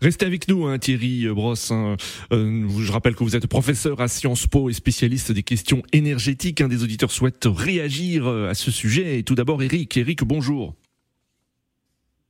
Restez 0.01 0.25
avec 0.25 0.47
nous, 0.47 0.65
hein, 0.65 0.79
Thierry 0.79 1.27
Brosse. 1.27 1.71
Hein. 1.71 1.95
Euh, 2.31 2.67
je 2.79 2.91
rappelle 2.91 3.15
que 3.15 3.23
vous 3.23 3.35
êtes 3.35 3.47
professeur 3.47 4.01
à 4.01 4.07
Sciences 4.07 4.47
Po 4.47 4.69
et 4.69 4.73
spécialiste 4.73 5.31
des 5.31 5.43
questions 5.43 5.83
énergétiques. 5.91 6.61
Un 6.61 6.67
des 6.67 6.83
auditeurs 6.83 7.11
souhaite 7.11 7.45
réagir 7.45 8.27
euh, 8.27 8.49
à 8.49 8.53
ce 8.53 8.71
sujet. 8.71 9.19
Et 9.19 9.23
tout 9.23 9.35
d'abord, 9.35 9.61
Eric. 9.61 9.95
Eric, 9.97 10.23
bonjour. 10.23 10.73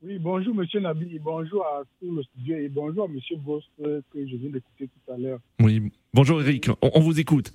Oui, 0.05 0.19
bonjour 0.19 0.53
Monsieur 0.53 0.81
Nabi, 0.81 1.17
bonjour 1.17 1.63
à 1.65 1.83
tout 2.01 2.13
le 2.13 2.23
studio 2.23 2.57
et 2.57 2.67
bonjour 2.67 3.05
à 3.05 3.07
Monsieur 3.07 3.37
Brosse 3.37 3.63
que 3.77 3.97
je 4.13 4.35
viens 4.35 4.49
d'écouter 4.49 4.89
tout 4.89 5.13
à 5.13 5.17
l'heure. 5.17 5.39
Oui, 5.61 5.93
bonjour 6.13 6.41
Eric, 6.41 6.67
on, 6.81 6.99
vous 6.99 7.21
écoute. 7.21 7.53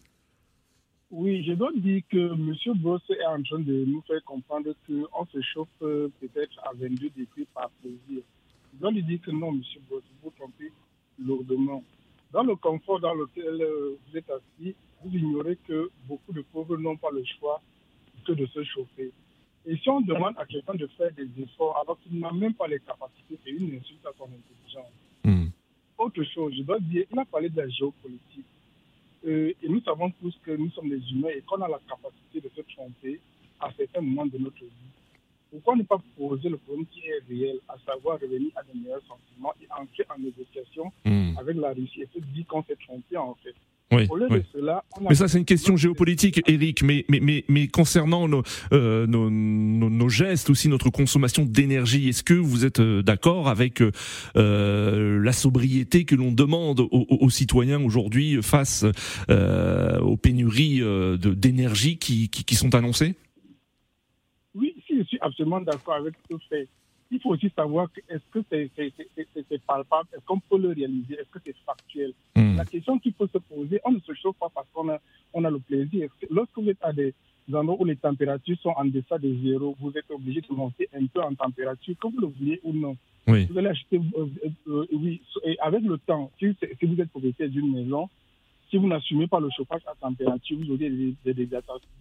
Oui, 1.11 1.45
je 1.47 1.53
dois 1.53 1.73
dire 1.77 2.01
que 2.11 2.35
Monsieur 2.37 2.73
Brosse 2.73 3.03
est 3.11 3.27
en 3.27 3.43
train 3.43 3.59
de 3.59 3.85
nous 3.85 4.03
faire 4.07 4.25
comprendre 4.25 4.73
qu'on 4.87 5.27
se 5.27 5.43
chauffe 5.43 5.69
euh, 5.83 6.09
peut-être 6.21 6.59
à 6.65 6.71
22 6.75 7.11
degrés 7.19 7.47
par 7.53 7.69
plaisir. 7.83 8.23
Je 8.73 8.79
dois 8.81 8.91
lui 8.91 9.03
dire 9.03 9.21
que 9.21 9.31
non, 9.31 9.53
monsieur 9.53 9.81
vous 9.89 10.01
vous 10.23 10.33
trompez 10.37 10.73
lourdement. 11.19 11.83
Dans 12.33 12.43
le 12.43 12.57
confort 12.57 13.01
dans 13.01 13.15
lequel 13.15 13.63
euh, 13.63 13.97
vous 14.07 14.17
êtes 14.17 14.31
assis, 14.31 14.75
vous 15.03 15.17
ignorez 15.17 15.57
que 15.67 15.91
beaucoup 16.07 16.33
de 16.33 16.43
pauvres 16.43 16.77
n'ont 16.77 16.97
pas 16.97 17.11
le 17.11 17.25
choix 17.39 17.61
que 18.27 18.33
de 18.33 18.47
se 18.47 18.63
chauffer. 18.65 19.13
Et 19.67 19.77
si 19.77 19.89
on 19.89 20.01
demande 20.01 20.35
à 20.37 20.47
quelqu'un 20.47 20.75
de 20.75 20.87
faire 20.89 21.13
des 21.13 21.29
efforts 21.43 21.79
alors 21.83 21.99
qu'il 22.01 22.19
n'a 22.19 22.33
même 22.33 22.55
pas 22.55 22.69
les 22.69 22.81
capacités, 22.81 23.39
c'est 23.45 23.51
une 23.51 23.75
insulte 23.77 24.05
à 24.07 24.13
son 24.17 24.25
intelligence. 24.25 24.93
Hmm. 25.25 25.49
Autre 25.99 26.23
chose, 26.25 26.55
je 26.57 26.63
dois 26.63 26.79
dire, 26.81 27.05
il 27.11 27.19
a 27.19 27.25
parlé 27.25 27.49
de 27.49 27.57
la 27.57 27.69
géopolitique. 27.69 28.47
Euh, 29.27 29.53
et 29.63 29.69
nous 29.69 29.81
savons 29.83 30.11
tous 30.21 30.35
que 30.45 30.53
nous 30.53 30.71
sommes 30.71 30.89
des 30.89 31.03
humains 31.11 31.29
et 31.29 31.43
qu'on 31.43 31.61
a 31.61 31.69
la 31.69 31.81
capacité 31.89 32.41
de 32.41 32.51
se 32.55 32.61
tromper 32.73 33.21
à 33.61 33.71
certains 33.77 34.01
moments 34.01 34.27
de 34.27 34.39
notre 34.39 34.63
vie. 34.63 34.71
Pourquoi 35.51 35.77
ne 35.77 35.83
pas 35.83 36.01
poser 36.17 36.49
le 36.49 36.59
problème 36.59 36.87
qui 36.87 37.01
est 37.01 37.23
réel, 37.29 37.59
à 37.69 37.77
savoir 37.87 38.21
revenir 38.21 38.51
à 38.57 38.63
de 38.63 38.79
meilleurs 38.79 39.03
sentiments 39.09 39.55
et 39.63 39.67
entrer 39.73 40.05
en 40.15 40.19
négociation 40.19 40.93
hmm. 41.05 41.39
avec 41.39 41.57
la 41.57 41.73
Russie 41.73 42.03
et 42.03 42.09
se 42.15 42.19
dire 42.19 42.47
qu'on 42.47 42.63
s'est 42.65 42.77
trompé 42.77 43.17
en 43.17 43.35
fait 43.43 43.55
oui, 43.91 44.07
mais 45.09 45.15
ça, 45.15 45.29
c'est 45.29 45.39
une 45.39 45.47
question 45.47 45.77
géopolitique, 45.77 46.43
Eric. 46.47 46.83
Mais, 46.83 47.07
mais, 47.09 47.21
mais, 47.21 47.45
mais 47.49 47.69
concernant 47.69 48.29
nos, 48.29 48.43
euh, 48.73 49.07
nos, 49.07 49.31
nos, 49.31 50.09
gestes, 50.11 50.51
aussi 50.51 50.69
notre 50.69 50.91
consommation 50.91 51.45
d'énergie, 51.47 52.11
est-ce 52.11 52.23
que 52.23 52.35
vous 52.35 52.67
êtes 52.67 52.81
euh, 52.81 53.03
d'accord 53.03 53.49
avec 53.49 53.81
euh, 53.81 55.23
la 55.23 55.33
sobriété 55.33 56.05
que 56.05 56.15
l'on 56.15 56.33
demande 56.33 56.81
aux, 56.81 57.31
citoyens 57.31 57.83
aujourd'hui 57.83 58.43
face 58.43 58.85
aux 59.29 60.17
pénuries 60.17 60.83
d'énergie 61.19 61.99
qui, 61.99 62.29
qui, 62.29 62.45
qui 62.45 62.55
sont 62.55 62.75
annoncées? 62.75 63.15
Je 64.99 65.03
suis 65.05 65.19
absolument 65.21 65.61
d'accord 65.61 65.95
avec 65.95 66.15
ce 66.31 66.37
fait. 66.49 66.69
Il 67.11 67.21
faut 67.21 67.31
aussi 67.31 67.51
savoir 67.57 67.89
est-ce 68.09 68.23
que 68.31 68.41
c'est 68.51 69.63
palpable, 69.67 70.09
est-ce 70.13 70.25
qu'on 70.27 70.41
peut 70.41 70.59
le 70.59 70.69
réaliser, 70.69 71.15
est-ce 71.15 71.31
que 71.31 71.39
c'est 71.45 71.57
factuel. 71.65 72.13
Hmm. 72.37 72.57
La 72.57 72.65
question 72.67 72.99
qui 72.99 73.13
peut 73.13 73.29
se 73.33 73.39
poser, 73.39 73.81
on 73.85 73.93
ne 73.93 74.01
se 74.01 74.13
chauffe 74.13 74.37
pas 74.39 74.51
parce 74.55 74.67
qu'on 74.75 74.91
a, 74.91 74.99
on 75.33 75.45
a 75.45 75.51
le 75.51 75.59
plaisir. 75.59 76.11
Lorsque 76.31 76.59
vous 76.59 76.69
êtes 76.69 76.83
à 76.83 76.93
des 76.93 77.15
endroits 77.53 77.77
où 77.81 77.85
les 77.87 77.97
températures 77.97 78.59
sont 78.59 78.75
en 78.77 78.85
deçà 78.85 79.19
de 79.19 79.35
zéro, 79.43 79.75
vous 79.81 79.93
êtes 79.97 80.11
obligé 80.11 80.43
de 80.43 80.55
monter 80.55 80.89
un 80.95 81.07
peu 81.07 81.23
en 81.23 81.35
température, 81.35 81.95
que 81.99 82.09
vous 82.09 82.21
le 82.21 82.27
vouliez 82.27 82.61
ou 82.63 82.73
non. 82.75 82.97
Vous 83.27 83.59
allez 83.59 83.69
acheter, 83.69 83.99
euh, 83.99 84.27
euh, 84.45 84.51
euh, 84.69 84.87
oui, 84.93 85.21
et 85.45 85.59
avec 85.61 85.83
le 85.83 85.99
temps, 85.99 86.31
si, 86.39 86.57
si 86.79 86.87
vous 86.87 86.99
êtes 87.01 87.11
propriétaire 87.11 87.49
d'une 87.49 87.73
maison, 87.73 88.09
si 88.71 88.79
vous 88.79 88.89
n'assumez 88.89 89.27
pas 89.27 89.41
le 89.41 89.51
chauffage 89.51 89.83
à 89.87 89.95
température, 89.95 90.59
vous 90.59 90.73
aurez 90.73 90.89
des, 90.91 91.15
des, 91.25 91.35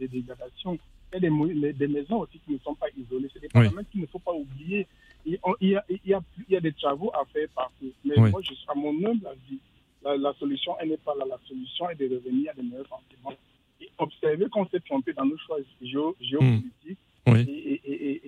dégradations. 0.08 0.78
Il 1.14 1.24
y 1.24 1.66
a 1.68 1.74
des, 1.74 1.88
maisons 1.88 2.20
aussi 2.20 2.40
qui 2.40 2.52
ne 2.52 2.58
sont 2.60 2.76
pas 2.76 2.88
isolées. 2.98 3.30
C'est 3.34 3.40
des 3.40 3.48
paramètres 3.48 3.90
qu'il 3.90 4.02
ne 4.02 4.08
faut 4.08 4.20
pas 4.20 4.34
oublier. 4.34 4.88
Il, 5.26 5.34
y 5.34 5.38
a, 5.38 5.56
il, 5.62 5.70
y 5.70 5.76
a, 6.14 6.22
il, 6.48 6.54
y 6.54 6.56
a, 6.56 6.60
des 6.60 6.74
travaux 6.74 7.12
à 7.14 7.26
faire 7.26 7.48
partout. 7.56 7.92
Mais 8.04 8.16
moi, 8.30 8.42
je, 8.42 8.54
à 8.68 8.76
mon 8.76 8.92
humble 9.06 9.28
avis, 9.28 9.60
la, 10.04 10.18
la 10.18 10.34
solution, 10.34 10.76
elle 10.80 10.90
n'est 10.90 10.98
pas 10.98 11.16
là. 11.16 11.26
La 11.30 11.40
solution 11.48 11.90
est 11.90 11.96
de 11.96 12.14
revenir 12.14 12.52
à 12.52 12.54
des 12.56 12.64
meilleurs 12.64 12.88
sentiments. 12.88 13.38
Et 13.80 13.90
observer 13.98 14.50
qu'on 14.50 14.68
s'est 14.68 14.80
trompé 14.82 15.14
dans 15.14 15.26
nos 15.26 15.38
choix 15.38 15.58
géopolitiques. 15.82 17.00
Et, 17.28 17.42
et, 17.42 17.82
et, 17.86 18.27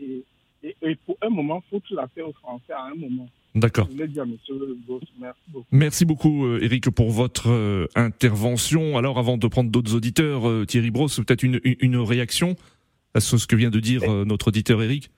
un 1.29 1.35
moment, 1.35 1.63
il 1.65 1.69
faut 1.69 1.79
tout 1.79 1.95
la 1.95 2.07
faire 2.07 2.27
aux 2.27 2.33
Français 2.33 2.73
à 2.73 2.83
un 2.83 2.95
moment. 2.95 3.27
D'accord. 3.55 3.87
Merci 5.71 6.05
beaucoup. 6.05 6.45
Euh, 6.45 6.59
Eric, 6.61 6.89
pour 6.91 7.09
votre 7.09 7.49
euh, 7.49 7.87
intervention. 7.95 8.97
Alors, 8.97 9.17
avant 9.17 9.37
de 9.37 9.47
prendre 9.47 9.71
d'autres 9.71 9.95
auditeurs, 9.95 10.47
euh, 10.47 10.65
Thierry 10.65 10.91
Bros, 10.91 11.07
peut-être 11.07 11.43
une, 11.43 11.59
une, 11.63 11.97
réaction 11.97 12.55
à 13.15 13.19
ce 13.19 13.47
que 13.47 13.55
vient 13.55 13.71
de 13.71 13.79
dire 13.79 14.01
notre 14.25 14.49
auditeur 14.49 14.81
Eric 14.83 15.09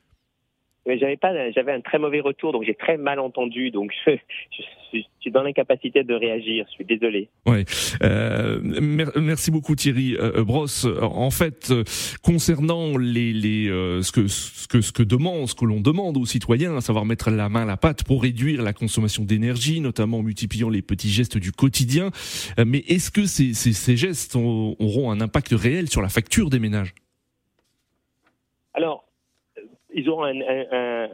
j'avais 0.87 1.17
pas, 1.17 1.51
j'avais 1.51 1.73
un 1.73 1.81
très 1.81 1.99
mauvais 1.99 2.21
retour, 2.21 2.53
donc 2.53 2.63
j'ai 2.63 2.73
très 2.73 2.97
mal 2.97 3.19
entendu, 3.19 3.69
donc 3.71 3.93
je, 4.05 4.11
suis 5.21 5.31
dans 5.31 5.43
l'incapacité 5.43 6.03
de 6.03 6.13
réagir. 6.13 6.65
Je 6.69 6.73
suis 6.73 6.85
désolé. 6.85 7.29
Ouais. 7.45 7.65
Euh, 8.03 8.59
merci 8.63 9.51
beaucoup 9.51 9.75
Thierry 9.75 10.15
euh, 10.19 10.43
Brosse. 10.43 10.87
En 11.01 11.29
fait, 11.29 11.69
euh, 11.71 11.83
concernant 12.23 12.97
les, 12.97 13.33
les 13.33 13.69
euh, 13.69 14.01
ce 14.01 14.11
que 14.11 14.27
ce 14.27 14.67
que 14.67 14.81
ce 14.81 14.91
que 14.91 15.03
demande, 15.03 15.47
ce 15.47 15.55
que 15.55 15.65
l'on 15.65 15.79
demande 15.79 16.17
aux 16.17 16.25
citoyens, 16.25 16.75
à 16.75 16.81
savoir 16.81 17.05
mettre 17.05 17.29
la 17.29 17.49
main 17.49 17.63
à 17.63 17.65
la 17.65 17.77
pâte 17.77 18.03
pour 18.03 18.23
réduire 18.23 18.61
la 18.61 18.73
consommation 18.73 19.23
d'énergie, 19.23 19.79
notamment 19.79 20.19
en 20.19 20.23
multipliant 20.23 20.69
les 20.69 20.81
petits 20.81 21.09
gestes 21.09 21.37
du 21.37 21.51
quotidien. 21.51 22.09
mais 22.65 22.79
est-ce 22.87 23.11
que 23.11 23.25
ces, 23.25 23.53
ces, 23.53 23.73
ces 23.73 23.97
gestes 23.97 24.35
auront 24.35 25.11
un 25.11 25.21
impact 25.21 25.51
réel 25.51 25.89
sur 25.89 26.01
la 26.01 26.09
facture 26.09 26.49
des 26.49 26.59
ménages? 26.59 26.93
Alors 28.73 29.05
ils 29.93 30.09
un, 30.09 30.41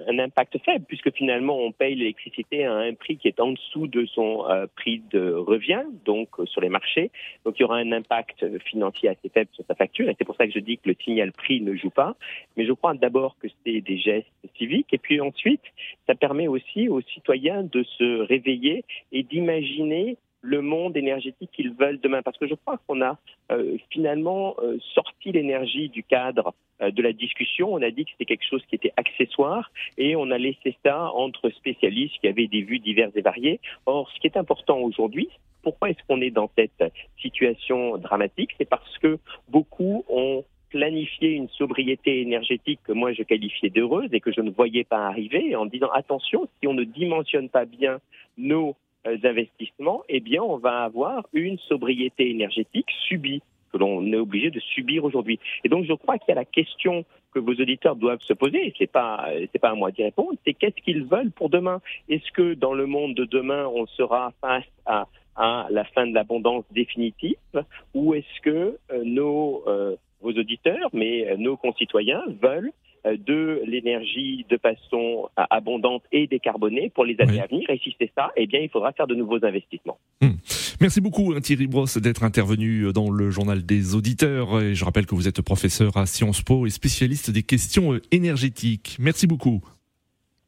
un, 0.07 0.19
impact 0.19 0.57
faible 0.63 0.85
puisque 0.87 1.11
finalement 1.13 1.57
on 1.57 1.71
paye 1.71 1.95
l'électricité 1.95 2.65
à 2.65 2.73
un 2.73 2.93
prix 2.93 3.17
qui 3.17 3.27
est 3.27 3.39
en 3.39 3.51
dessous 3.51 3.87
de 3.87 4.05
son 4.05 4.45
euh, 4.49 4.67
prix 4.75 5.01
de 5.11 5.31
revient, 5.33 5.83
donc 6.05 6.29
euh, 6.39 6.45
sur 6.45 6.61
les 6.61 6.69
marchés. 6.69 7.11
Donc 7.45 7.55
il 7.57 7.61
y 7.61 7.65
aura 7.65 7.77
un 7.77 7.91
impact 7.91 8.45
financier 8.59 9.09
assez 9.09 9.29
faible 9.29 9.49
sur 9.53 9.65
sa 9.65 9.75
facture 9.75 10.09
et 10.09 10.15
c'est 10.17 10.25
pour 10.25 10.35
ça 10.35 10.45
que 10.47 10.53
je 10.53 10.59
dis 10.59 10.77
que 10.77 10.89
le 10.89 10.95
signal 11.03 11.31
prix 11.31 11.61
ne 11.61 11.75
joue 11.75 11.89
pas. 11.89 12.15
Mais 12.55 12.65
je 12.65 12.73
crois 12.73 12.93
d'abord 12.93 13.35
que 13.39 13.47
c'est 13.65 13.81
des 13.81 13.97
gestes 13.97 14.27
civiques 14.57 14.93
et 14.93 14.97
puis 14.97 15.21
ensuite 15.21 15.61
ça 16.05 16.15
permet 16.15 16.47
aussi 16.47 16.89
aux 16.89 17.01
citoyens 17.01 17.63
de 17.63 17.83
se 17.83 18.21
réveiller 18.21 18.83
et 19.11 19.23
d'imaginer 19.23 20.17
le 20.47 20.61
monde 20.61 20.95
énergétique 20.95 21.51
qu'ils 21.51 21.73
veulent 21.73 21.99
demain. 21.99 22.21
Parce 22.21 22.37
que 22.37 22.47
je 22.47 22.55
crois 22.55 22.79
qu'on 22.87 23.01
a 23.01 23.17
euh, 23.51 23.77
finalement 23.91 24.55
euh, 24.63 24.77
sorti 24.93 25.33
l'énergie 25.33 25.89
du 25.89 26.03
cadre 26.03 26.53
euh, 26.81 26.89
de 26.89 27.01
la 27.01 27.11
discussion. 27.11 27.73
On 27.73 27.81
a 27.81 27.91
dit 27.91 28.05
que 28.05 28.11
c'était 28.11 28.25
quelque 28.25 28.47
chose 28.49 28.63
qui 28.69 28.75
était 28.75 28.93
accessoire 28.95 29.71
et 29.97 30.15
on 30.15 30.31
a 30.31 30.37
laissé 30.37 30.75
ça 30.85 31.11
entre 31.11 31.49
spécialistes 31.49 32.15
qui 32.21 32.27
avaient 32.29 32.47
des 32.47 32.61
vues 32.61 32.79
diverses 32.79 33.11
et 33.15 33.21
variées. 33.21 33.59
Or, 33.85 34.09
ce 34.13 34.19
qui 34.21 34.27
est 34.27 34.37
important 34.37 34.79
aujourd'hui, 34.79 35.27
pourquoi 35.63 35.89
est-ce 35.89 35.99
qu'on 36.07 36.21
est 36.21 36.31
dans 36.31 36.49
cette 36.57 36.93
situation 37.21 37.97
dramatique? 37.97 38.51
C'est 38.57 38.69
parce 38.69 38.97
que 38.99 39.19
beaucoup 39.49 40.05
ont 40.07 40.45
planifié 40.69 41.31
une 41.31 41.49
sobriété 41.49 42.21
énergétique 42.21 42.79
que 42.83 42.91
moi 42.91 43.13
je 43.13 43.23
qualifiais 43.23 43.69
d'heureuse 43.69 44.09
et 44.11 44.19
que 44.19 44.31
je 44.31 44.41
ne 44.41 44.49
voyais 44.49 44.83
pas 44.83 45.07
arriver 45.07 45.55
en 45.55 45.65
disant 45.65 45.89
attention, 45.93 46.47
si 46.59 46.67
on 46.67 46.73
ne 46.73 46.83
dimensionne 46.83 47.49
pas 47.49 47.65
bien 47.65 47.99
nos 48.37 48.75
euh, 49.07 49.17
d'investissement, 49.17 50.03
eh 50.09 50.19
bien, 50.19 50.43
on 50.43 50.57
va 50.57 50.83
avoir 50.83 51.25
une 51.33 51.57
sobriété 51.59 52.29
énergétique 52.29 52.87
subie 53.07 53.41
que 53.71 53.77
l'on 53.77 54.05
est 54.11 54.17
obligé 54.17 54.49
de 54.49 54.59
subir 54.59 55.03
aujourd'hui. 55.03 55.39
Et 55.63 55.69
donc, 55.69 55.85
je 55.85 55.93
crois 55.93 56.17
qu'il 56.17 56.29
y 56.29 56.31
a 56.31 56.35
la 56.35 56.45
question 56.45 57.05
que 57.33 57.39
vos 57.39 57.51
auditeurs 57.51 57.95
doivent 57.95 58.21
se 58.21 58.33
poser, 58.33 58.73
c'est 58.77 58.91
pas 58.91 59.29
pas 59.61 59.69
à 59.69 59.75
moi 59.75 59.91
d'y 59.91 60.03
répondre, 60.03 60.33
c'est 60.45 60.53
qu'est-ce 60.53 60.81
qu'ils 60.83 61.03
veulent 61.03 61.31
pour 61.31 61.49
demain? 61.49 61.81
Est-ce 62.07 62.31
que 62.31 62.53
dans 62.53 62.73
le 62.73 62.85
monde 62.85 63.13
de 63.15 63.25
demain, 63.25 63.67
on 63.67 63.85
sera 63.87 64.31
face 64.39 64.71
à, 64.85 65.07
à 65.35 65.67
la 65.69 65.83
fin 65.83 66.07
de 66.07 66.13
l'abondance 66.13 66.63
définitive, 66.71 67.63
ou 67.93 68.13
est-ce 68.13 68.41
que 68.41 68.77
euh, 68.91 69.03
nos 69.03 69.63
euh, 69.67 69.95
vos 70.21 70.31
auditeurs, 70.31 70.89
mais 70.93 71.35
nos 71.37 71.57
concitoyens 71.57 72.23
veulent 72.41 72.71
de 73.05 73.61
l'énergie 73.65 74.45
de 74.49 74.57
façon 74.57 75.29
abondante 75.35 76.03
et 76.11 76.27
décarbonée 76.27 76.89
pour 76.93 77.05
les 77.05 77.19
années 77.19 77.39
à 77.39 77.47
venir. 77.47 77.69
Et 77.69 77.79
si 77.83 77.95
c'est 77.99 78.11
ça, 78.15 78.31
eh 78.35 78.47
bien, 78.47 78.59
il 78.59 78.69
faudra 78.69 78.91
faire 78.93 79.07
de 79.07 79.15
nouveaux 79.15 79.43
investissements. 79.43 79.99
Hmm. 80.21 80.35
Merci 80.79 81.01
beaucoup 81.01 81.33
hein, 81.33 81.41
Thierry 81.41 81.67
Brosse 81.67 81.97
d'être 81.97 82.23
intervenu 82.23 82.91
dans 82.93 83.09
le 83.09 83.31
journal 83.31 83.65
des 83.65 83.95
auditeurs. 83.95 84.61
Et 84.61 84.75
je 84.75 84.85
rappelle 84.85 85.05
que 85.05 85.15
vous 85.15 85.27
êtes 85.27 85.41
professeur 85.41 85.97
à 85.97 86.05
Sciences 86.05 86.41
Po 86.41 86.65
et 86.65 86.69
spécialiste 86.69 87.31
des 87.31 87.43
questions 87.43 87.99
énergétiques. 88.11 88.97
Merci 88.99 89.27
beaucoup. 89.27 89.61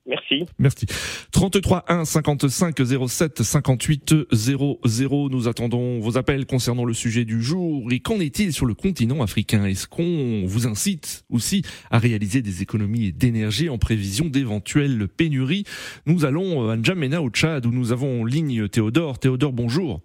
Merci. 0.10 0.46
Merci. 0.58 0.88
33 1.32 1.86
1 1.88 2.04
55 2.04 2.76
07 3.08 3.44
58 3.44 4.16
00. 4.32 5.30
Nous 5.30 5.48
attendons 5.48 6.00
vos 6.00 6.18
appels 6.18 6.48
concernant 6.48 6.84
le 6.84 6.96
sujet 6.96 7.26
du 7.26 7.44
jour. 7.44 7.92
Et 7.92 8.00
qu'en 8.00 8.20
est-il 8.20 8.52
sur 8.52 8.66
le 8.66 8.74
continent 8.74 9.22
africain? 9.22 9.66
Est-ce 9.66 9.88
qu'on 9.88 10.46
vous 10.48 10.66
incite 10.66 11.26
aussi 11.30 11.62
à 11.92 12.00
réaliser 12.00 12.42
des 12.42 12.64
économies 12.64 13.14
d'énergie 13.14 13.70
en 13.70 13.78
prévision 13.78 14.26
d'éventuelles 14.26 15.08
pénuries? 15.08 15.66
Nous 16.08 16.26
allons 16.26 16.70
à 16.70 16.76
N'Djamena 16.76 17.22
au 17.22 17.30
Tchad 17.30 17.68
où 17.68 17.72
nous 17.72 17.92
avons 17.92 18.22
en 18.22 18.26
ligne 18.26 18.68
Théodore. 18.68 19.20
Théodore, 19.20 19.54
bonjour. 19.54 20.02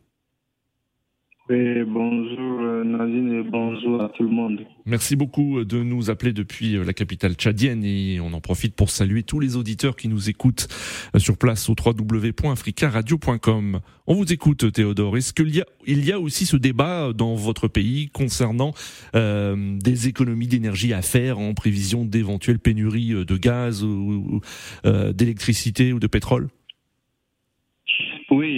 Bonjour 1.47 2.63
euh, 2.63 2.85
Nadine 2.85 3.33
et 3.33 3.43
bonjour 3.43 4.03
à 4.03 4.09
tout 4.09 4.23
le 4.23 4.31
monde. 4.31 4.61
Merci 4.87 5.15
beaucoup 5.15 5.63
de 5.63 5.83
nous 5.83 6.09
appeler 6.09 6.33
depuis 6.33 6.75
euh, 6.75 6.85
la 6.85 6.95
capitale 6.95 7.35
tchadienne 7.35 7.85
et 7.85 8.19
on 8.19 8.33
en 8.33 8.41
profite 8.41 8.75
pour 8.75 8.89
saluer 8.89 9.25
tous 9.25 9.41
les 9.41 9.57
auditeurs 9.57 9.95
qui 9.95 10.09
nous 10.09 10.31
écoutent 10.31 10.69
euh, 11.15 11.19
sur 11.19 11.37
place 11.37 11.69
au 11.69 11.75
www.africaradio.com. 11.75 13.81
On 14.07 14.15
vous 14.15 14.33
écoute 14.33 14.73
Théodore. 14.73 15.19
Est-ce 15.19 15.35
qu'il 15.35 15.55
y 15.55 15.61
a, 15.61 15.67
il 15.87 16.07
y 16.07 16.13
a 16.13 16.19
aussi 16.19 16.47
ce 16.47 16.57
débat 16.57 17.13
dans 17.13 17.35
votre 17.35 17.69
pays 17.69 18.09
concernant 18.09 18.73
euh, 19.15 19.77
des 19.79 20.09
économies 20.09 20.47
d'énergie 20.47 20.95
à 20.95 21.03
faire 21.03 21.39
en 21.39 21.53
prévision 21.53 22.07
d'éventuelles 22.07 22.59
pénuries 22.59 23.23
de 23.25 23.37
gaz 23.37 23.85
ou 23.85 24.41
euh, 24.87 25.13
d'électricité 25.13 25.93
ou 25.93 26.01
de 26.01 26.07
pétrole? 26.07 26.49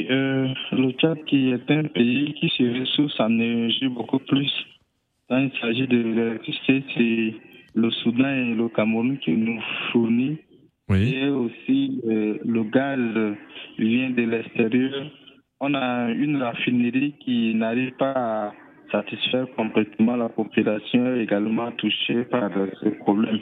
Oui, 0.07 0.15
euh, 0.15 0.49
le 0.73 0.93
Tchad 0.93 1.25
qui 1.25 1.51
est 1.51 1.71
un 1.71 1.85
pays 1.85 2.35
qui 2.35 2.49
se 2.49 2.81
ressource 2.81 3.19
en 3.21 3.31
énergie 3.31 3.89
beaucoup 3.89 4.19
plus. 4.19 4.53
Quand 5.29 5.39
il 5.39 5.51
s'agit 5.61 5.87
de 5.87 5.97
l'électricité, 5.97 6.85
c'est 6.95 7.35
le 7.75 7.91
Soudan 7.91 8.29
et 8.29 8.55
le 8.55 8.69
Cameroun 8.69 9.19
qui 9.19 9.33
nous 9.33 9.61
fournissent. 9.93 10.39
Oui. 10.89 11.15
Et 11.15 11.29
aussi 11.29 12.01
euh, 12.07 12.39
le 12.45 12.63
gaz 12.65 12.99
vient 13.79 14.11
de 14.11 14.23
l'extérieur. 14.23 15.11
On 15.61 15.75
a 15.75 16.11
une 16.11 16.37
raffinerie 16.37 17.15
qui 17.21 17.55
n'arrive 17.55 17.93
pas 17.93 18.13
à 18.13 18.53
satisfaire 18.91 19.47
complètement 19.57 20.17
la 20.17 20.29
population 20.29 21.17
également 21.17 21.71
touchée 21.73 22.25
par 22.25 22.51
ce 22.83 22.89
problème. 23.01 23.39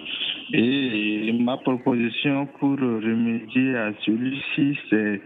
Et 0.52 1.32
ma 1.40 1.56
proposition 1.56 2.46
pour 2.58 2.78
remédier 2.78 3.76
à 3.76 3.92
celui-ci, 4.04 4.78
c'est 4.90 5.20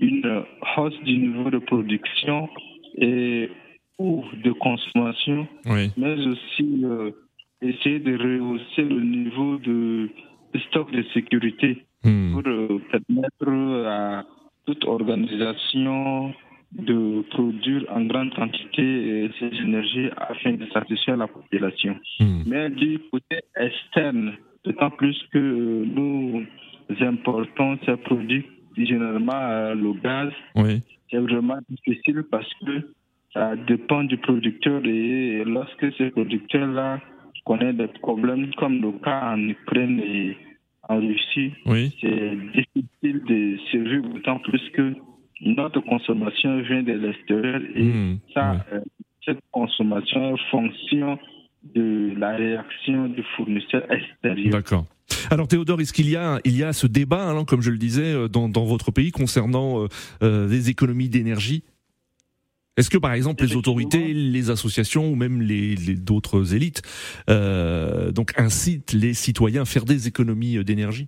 une 0.00 0.42
hausse 0.76 1.00
du 1.02 1.18
niveau 1.18 1.50
de 1.50 1.58
production 1.58 2.48
et 2.96 3.50
ou 3.98 4.24
de 4.42 4.52
consommation, 4.52 5.46
mais 5.96 6.26
aussi 6.26 6.84
euh, 6.84 7.10
essayer 7.62 8.00
de 8.00 8.16
rehausser 8.16 8.82
le 8.82 9.00
niveau 9.00 9.56
de 9.58 10.10
stock 10.68 10.90
de 10.90 11.04
sécurité 11.14 11.84
hmm. 12.02 12.32
pour 12.32 12.42
euh, 12.46 12.80
permettre 12.90 13.86
à 13.88 14.24
toute 14.66 14.84
organisation 14.84 16.34
de 16.74 17.22
produire 17.30 17.84
en 17.90 18.04
grande 18.04 18.34
quantité 18.34 19.30
ces 19.38 19.50
énergies 19.62 20.10
afin 20.16 20.52
de 20.52 20.66
satisfaire 20.66 21.16
la 21.16 21.28
population. 21.28 21.96
Hmm. 22.20 22.42
Mais 22.46 22.70
du 22.70 22.98
côté 23.10 23.40
externe, 23.56 24.34
d'autant 24.64 24.90
plus 24.90 25.16
que 25.32 25.38
nous 25.38 26.44
importons 27.00 27.78
ces 27.86 27.96
produits, 27.96 28.44
généralement 28.76 29.32
euh, 29.34 29.74
le 29.74 29.92
gaz, 29.94 30.32
c'est 31.10 31.18
vraiment 31.18 31.58
difficile 31.68 32.24
parce 32.30 32.48
que 32.66 32.88
ça 33.32 33.56
dépend 33.56 34.04
du 34.04 34.16
producteur 34.16 34.84
et 34.84 35.44
lorsque 35.44 35.92
ce 35.92 36.10
producteur-là 36.10 37.00
connaît 37.44 37.72
des 37.72 37.88
problèmes 37.88 38.52
comme 38.54 38.80
le 38.80 38.92
cas 38.92 39.32
en 39.34 39.48
Ukraine 39.48 40.00
et 40.00 40.36
en 40.88 40.98
Russie, 40.98 41.52
c'est 42.00 42.36
difficile 42.52 43.22
de 43.26 43.56
survivre 43.70 44.08
d'autant 44.08 44.38
plus 44.38 44.62
que 44.70 44.94
notre 45.40 45.80
consommation 45.80 46.62
vient 46.62 46.82
de 46.82 46.92
l'extérieur 46.92 47.60
et 47.74 47.82
hmm, 47.82 48.18
ça, 48.32 48.64
euh, 48.72 48.80
cette 49.24 49.40
consommation 49.50 50.36
fonction 50.50 51.18
de 51.74 52.12
la 52.18 52.36
réaction 52.36 53.08
du 53.08 53.22
fournisseur 53.36 53.82
extérieur. 53.90 54.50
D'accord. 54.50 54.84
Alors 55.30 55.48
Théodore, 55.48 55.80
est-ce 55.80 55.92
qu'il 55.92 56.08
y 56.10 56.16
a, 56.16 56.38
il 56.44 56.56
y 56.56 56.62
a 56.62 56.72
ce 56.72 56.86
débat, 56.86 57.30
hein, 57.30 57.44
comme 57.44 57.62
je 57.62 57.70
le 57.70 57.78
disais, 57.78 58.12
euh, 58.12 58.28
dans, 58.28 58.48
dans 58.48 58.64
votre 58.64 58.90
pays 58.90 59.10
concernant 59.10 59.86
euh, 60.22 60.48
les 60.48 60.70
économies 60.70 61.08
d'énergie? 61.08 61.64
Est-ce 62.76 62.90
que 62.90 62.98
par 62.98 63.12
exemple 63.12 63.44
les 63.44 63.54
autorités, 63.54 64.12
les 64.12 64.50
associations 64.50 65.08
ou 65.08 65.14
même 65.14 65.40
les, 65.40 65.76
les 65.76 65.94
d'autres 65.94 66.56
élites 66.56 66.82
donc 67.28 68.32
incitent 68.36 68.92
les 68.92 69.14
citoyens 69.14 69.62
à 69.62 69.64
faire 69.64 69.84
des 69.84 70.08
économies 70.08 70.64
d'énergie? 70.64 71.06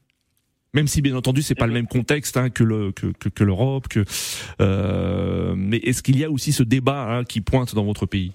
Même 0.74 0.87
si 0.87 1.02
bien 1.02 1.16
entendu 1.16 1.42
c'est 1.42 1.55
pas 1.55 1.66
le 1.66 1.72
même 1.72 1.87
contexte 1.87 2.37
hein, 2.37 2.50
que 2.50 2.64
le 2.64 2.92
que, 2.92 3.29
que, 3.29 3.44
l'Europe, 3.44 3.88
que 3.88 4.05
euh, 4.61 5.55
mais 5.57 5.79
est-ce 5.79 6.02
qu'il 6.02 6.18
y 6.18 6.24
a 6.24 6.31
aussi 6.31 6.52
ce 6.52 6.62
débat 6.62 7.07
hein, 7.09 7.24
qui 7.24 7.40
pointe 7.40 7.74
dans 7.74 7.85
votre 7.85 8.07
pays? 8.07 8.33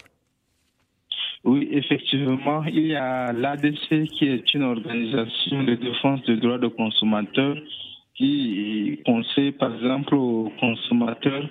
Oui, 1.44 1.68
effectivement, 1.72 2.62
il 2.64 2.86
y 2.86 2.94
a 2.94 3.32
l'ADC 3.32 4.06
qui 4.12 4.26
est 4.26 4.54
une 4.54 4.62
organisation 4.62 5.64
de 5.64 5.74
défense 5.74 6.22
des 6.24 6.36
droits 6.36 6.58
des 6.58 6.70
consommateurs 6.70 7.56
qui 8.14 9.00
conseille 9.04 9.52
par 9.52 9.74
exemple 9.74 10.14
aux 10.14 10.52
consommateurs 10.60 11.48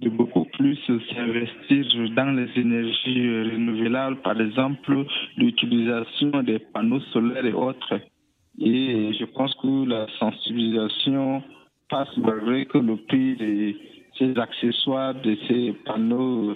de 0.00 0.08
beaucoup 0.10 0.44
plus 0.44 0.78
s'investir 0.86 1.84
dans 2.16 2.36
les 2.36 2.48
énergies 2.60 3.50
renouvelables, 3.52 4.16
par 4.22 4.40
exemple 4.40 5.04
l'utilisation 5.36 6.42
des 6.42 6.58
panneaux 6.58 7.00
solaires 7.12 7.46
et 7.46 7.52
autres. 7.52 8.00
Et 8.60 9.12
je 9.18 9.24
pense 9.24 9.54
que 9.62 9.88
la 9.88 10.06
sensibilisation 10.18 11.42
passe 11.88 12.08
malgré 12.16 12.66
que 12.66 12.78
le 12.78 12.96
prix 12.96 13.36
de 13.36 13.74
ces 14.18 14.38
accessoires, 14.38 15.14
de 15.14 15.36
ces 15.48 15.72
panneaux 15.84 16.54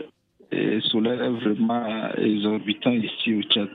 euh, 0.52 0.80
solaires 0.82 1.22
est 1.22 1.30
vraiment 1.30 2.14
exorbitant 2.18 2.92
ici 2.92 3.34
au 3.34 3.42
Tchad. 3.42 3.68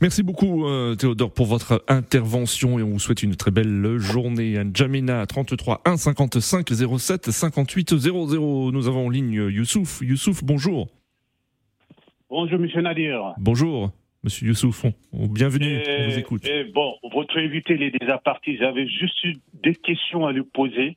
Merci 0.00 0.22
beaucoup 0.22 0.66
euh, 0.66 0.94
Théodore 0.94 1.32
pour 1.32 1.46
votre 1.46 1.84
intervention 1.88 2.78
et 2.78 2.82
on 2.82 2.90
vous 2.90 2.98
souhaite 3.00 3.22
une 3.22 3.34
très 3.34 3.50
belle 3.50 3.96
journée. 3.98 4.56
Jamina 4.72 5.26
33 5.26 5.82
1 5.84 5.96
55 5.96 6.68
07 6.98 7.30
58 7.30 7.98
00. 7.98 8.72
Nous 8.72 8.88
avons 8.88 9.06
en 9.06 9.10
ligne 9.10 9.48
Youssouf. 9.50 10.00
Youssouf, 10.00 10.44
bonjour. 10.44 10.86
Bonjour 12.30 12.58
Monsieur 12.58 12.82
Nadir. 12.82 13.34
Bonjour. 13.38 13.90
Monsieur 14.24 14.48
Youssouf, 14.48 14.84
bienvenue, 15.12 15.78
on 15.86 16.08
vous 16.08 16.18
écoute. 16.18 16.42
bon, 16.74 16.96
votre 17.12 17.38
invité, 17.38 17.74
il 17.74 17.82
est 17.82 17.98
déjà 17.98 18.18
parti. 18.18 18.56
J'avais 18.56 18.88
juste 18.88 19.24
des 19.54 19.74
questions 19.76 20.26
à 20.26 20.32
lui 20.32 20.42
poser. 20.42 20.96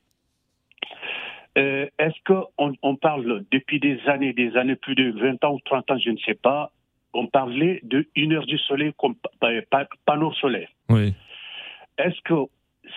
Euh, 1.58 1.86
est-ce 2.00 2.16
qu'on 2.26 2.74
on 2.82 2.96
parle 2.96 3.44
depuis 3.52 3.80
des 3.80 4.00
années, 4.08 4.34
des 4.34 4.56
années, 4.58 4.76
plus 4.76 4.96
de 4.96 5.12
20 5.20 5.44
ans 5.44 5.54
ou 5.54 5.60
30 5.66 5.92
ans, 5.92 5.98
je 6.00 6.10
ne 6.10 6.18
sais 6.26 6.34
pas, 6.34 6.72
on 7.14 7.28
parlait 7.28 7.80
de 7.84 8.08
une 8.16 8.34
heure 8.34 8.46
du 8.46 8.58
soleil 8.58 8.92
comme 8.98 9.16
panneau 10.06 10.34
solaire. 10.34 10.70
Oui. 10.90 11.14
Est-ce 11.98 12.20
que 12.24 12.50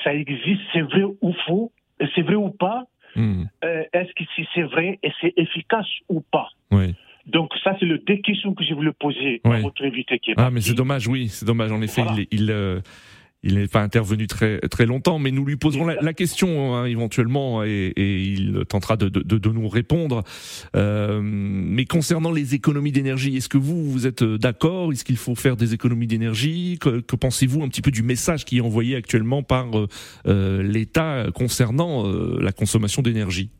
ça 0.04 0.14
existe, 0.14 0.62
c'est 0.72 0.82
vrai 0.82 1.02
ou 1.20 1.34
faux, 1.46 1.72
c'est 2.14 2.22
vrai 2.22 2.36
ou 2.36 2.50
pas? 2.50 2.84
Hmm. 3.16 3.44
euh, 3.64 3.84
Est-ce 3.92 4.12
que 4.14 4.24
si 4.34 4.46
c'est 4.54 4.62
vrai 4.62 4.98
et 5.02 5.12
c'est 5.20 5.34
efficace 5.36 5.86
ou 6.08 6.20
pas? 6.20 6.48
Oui. 6.70 6.94
Donc 7.26 7.50
ça, 7.62 7.76
c'est 7.80 7.86
le 7.86 7.98
deux 7.98 8.16
questions 8.16 8.54
que 8.54 8.64
je 8.64 8.74
voulais 8.74 8.92
poser 8.92 9.40
à 9.44 9.60
votre 9.60 9.84
invité 9.84 10.18
qui 10.18 10.32
est 10.32 10.34
Ah, 10.36 10.50
mais 10.50 10.60
c'est 10.60 10.74
dommage, 10.74 11.08
oui, 11.08 11.28
c'est 11.28 11.46
dommage. 11.46 11.72
En 11.72 11.80
effet, 11.80 12.02
il, 12.16 12.26
il, 12.30 12.50
euh, 12.50 12.80
il 13.44 13.56
n'est 13.56 13.68
pas 13.68 13.82
intervenu 13.82 14.26
très 14.26 14.58
très 14.60 14.86
longtemps, 14.86 15.18
mais 15.18 15.30
nous 15.30 15.44
lui 15.44 15.56
poserons 15.56 15.86
la, 15.86 16.14
question 16.14 16.74
hein, 16.74 16.86
éventuellement 16.86 17.62
et, 17.62 17.92
et, 17.94 18.22
il 18.22 18.64
tentera 18.68 18.96
de, 18.96 19.08
de, 19.08 19.20
de 19.20 19.48
nous 19.50 19.68
répondre. 19.68 20.22
Euh, 20.74 21.20
mais 21.22 21.84
concernant 21.84 22.32
les 22.32 22.54
économies 22.54 22.92
d'énergie, 22.92 23.36
est-ce 23.36 23.50
que 23.50 23.58
vous 23.58 23.90
vous 23.90 24.06
êtes 24.06 24.24
d'accord? 24.24 24.92
Est-ce 24.92 25.04
qu'il 25.04 25.18
faut 25.18 25.34
faire 25.34 25.56
des 25.56 25.74
économies 25.74 26.06
d'énergie? 26.06 26.78
Que, 26.80 27.00
que 27.00 27.16
pensez-vous 27.16 27.62
un 27.62 27.68
petit 27.68 27.82
peu 27.82 27.90
du 27.90 28.02
message 28.02 28.46
qui 28.46 28.58
est 28.58 28.62
envoyé 28.62 28.96
actuellement 28.96 29.42
par 29.42 29.78
euh, 29.78 29.88
euh 30.26 30.62
l'État 30.62 31.26
concernant 31.34 32.06
euh, 32.06 32.38
la 32.40 32.52
consommation 32.52 33.02
d'énergie? 33.02 33.50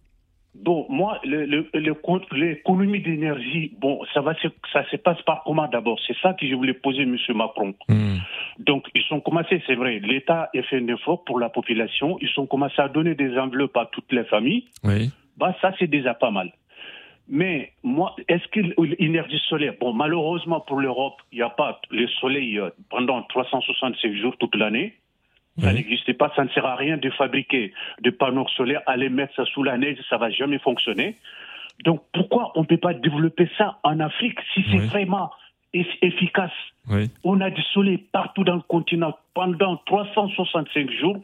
Bon, 0.65 0.87
moi, 0.89 1.21
l'économie 1.25 3.01
d'énergie, 3.01 3.77
bon, 3.79 4.01
ça 4.15 4.23
va, 4.23 4.35
ça 4.73 4.83
se 4.91 4.97
passe 4.97 5.21
par 5.23 5.43
comment 5.45 5.69
d'abord 5.69 6.01
C'est 6.07 6.17
ça 6.23 6.33
que 6.33 6.49
je 6.49 6.55
voulais 6.55 6.73
poser, 6.73 7.03
M. 7.03 7.19
Macron. 7.35 7.75
Hmm. 7.87 8.17
Donc, 8.59 8.87
ils 8.95 9.03
sont 9.03 9.21
commencé, 9.21 9.63
c'est 9.67 9.75
vrai, 9.75 9.99
l'État 9.99 10.49
a 10.57 10.63
fait 10.63 10.79
un 10.79 10.87
effort 10.87 11.23
pour 11.25 11.39
la 11.39 11.51
population. 11.51 12.17
Ils 12.23 12.31
sont 12.31 12.47
commencé 12.47 12.81
à 12.81 12.89
donner 12.89 13.15
des 13.15 13.37
enveloppes 13.37 13.77
à 13.77 13.91
toutes 13.93 14.11
les 14.11 14.25
familles. 14.25 14.65
Oui. 14.85 15.11
Bah, 15.37 15.55
ça, 15.61 15.75
c'est 15.79 15.87
déjà 15.87 16.15
pas 16.15 16.31
mal. 16.31 16.51
Mais 17.29 17.73
moi, 17.83 18.17
est-ce 18.29 18.49
que 18.49 18.61
l'énergie 18.99 19.41
solaire, 19.51 19.75
bon, 19.79 19.93
malheureusement 19.93 20.61
pour 20.61 20.81
l'Europe, 20.81 21.21
il 21.31 21.37
n'y 21.37 21.43
a 21.43 21.51
pas 21.51 21.79
le 21.91 22.09
soleil 22.09 22.59
euh, 22.59 22.71
pendant 22.89 23.23
365 23.25 24.15
jours 24.15 24.35
toute 24.39 24.57
l'année. 24.57 24.95
Ça 25.61 25.73
n'existait 25.73 26.15
pas, 26.15 26.33
ça 26.35 26.45
ne 26.45 26.49
sert 26.49 26.67
à 26.67 26.75
rien 26.75 26.97
de 26.97 27.11
fabriquer 27.11 27.73
des 28.01 28.11
panneaux 28.11 28.49
solaires, 28.57 28.83
aller 28.87 29.09
mettre 29.09 29.35
ça 29.37 29.45
sous 29.45 29.63
la 29.63 29.79
neige, 29.79 29.99
ça 30.11 30.17
va 30.17 30.31
jamais 30.31 30.59
fonctionner. 30.59 31.17
Donc 31.85 32.03
pourquoi 32.13 32.53
on 32.57 32.63
ne 32.63 32.67
peut 32.67 32.77
pas 32.77 32.95
développer 32.95 33.49
ça 33.57 33.79
en 33.83 34.01
Afrique 34.01 34.39
si 34.53 34.65
c'est 34.71 34.87
vraiment 34.87 35.31
efficace? 35.73 36.53
On 37.23 37.41
a 37.41 37.51
du 37.51 37.63
soleil 37.73 37.99
partout 37.99 38.45
dans 38.45 38.57
le 38.57 38.63
continent 38.63 39.17
pendant 39.35 39.77
365 39.87 40.91
jours. 40.91 41.21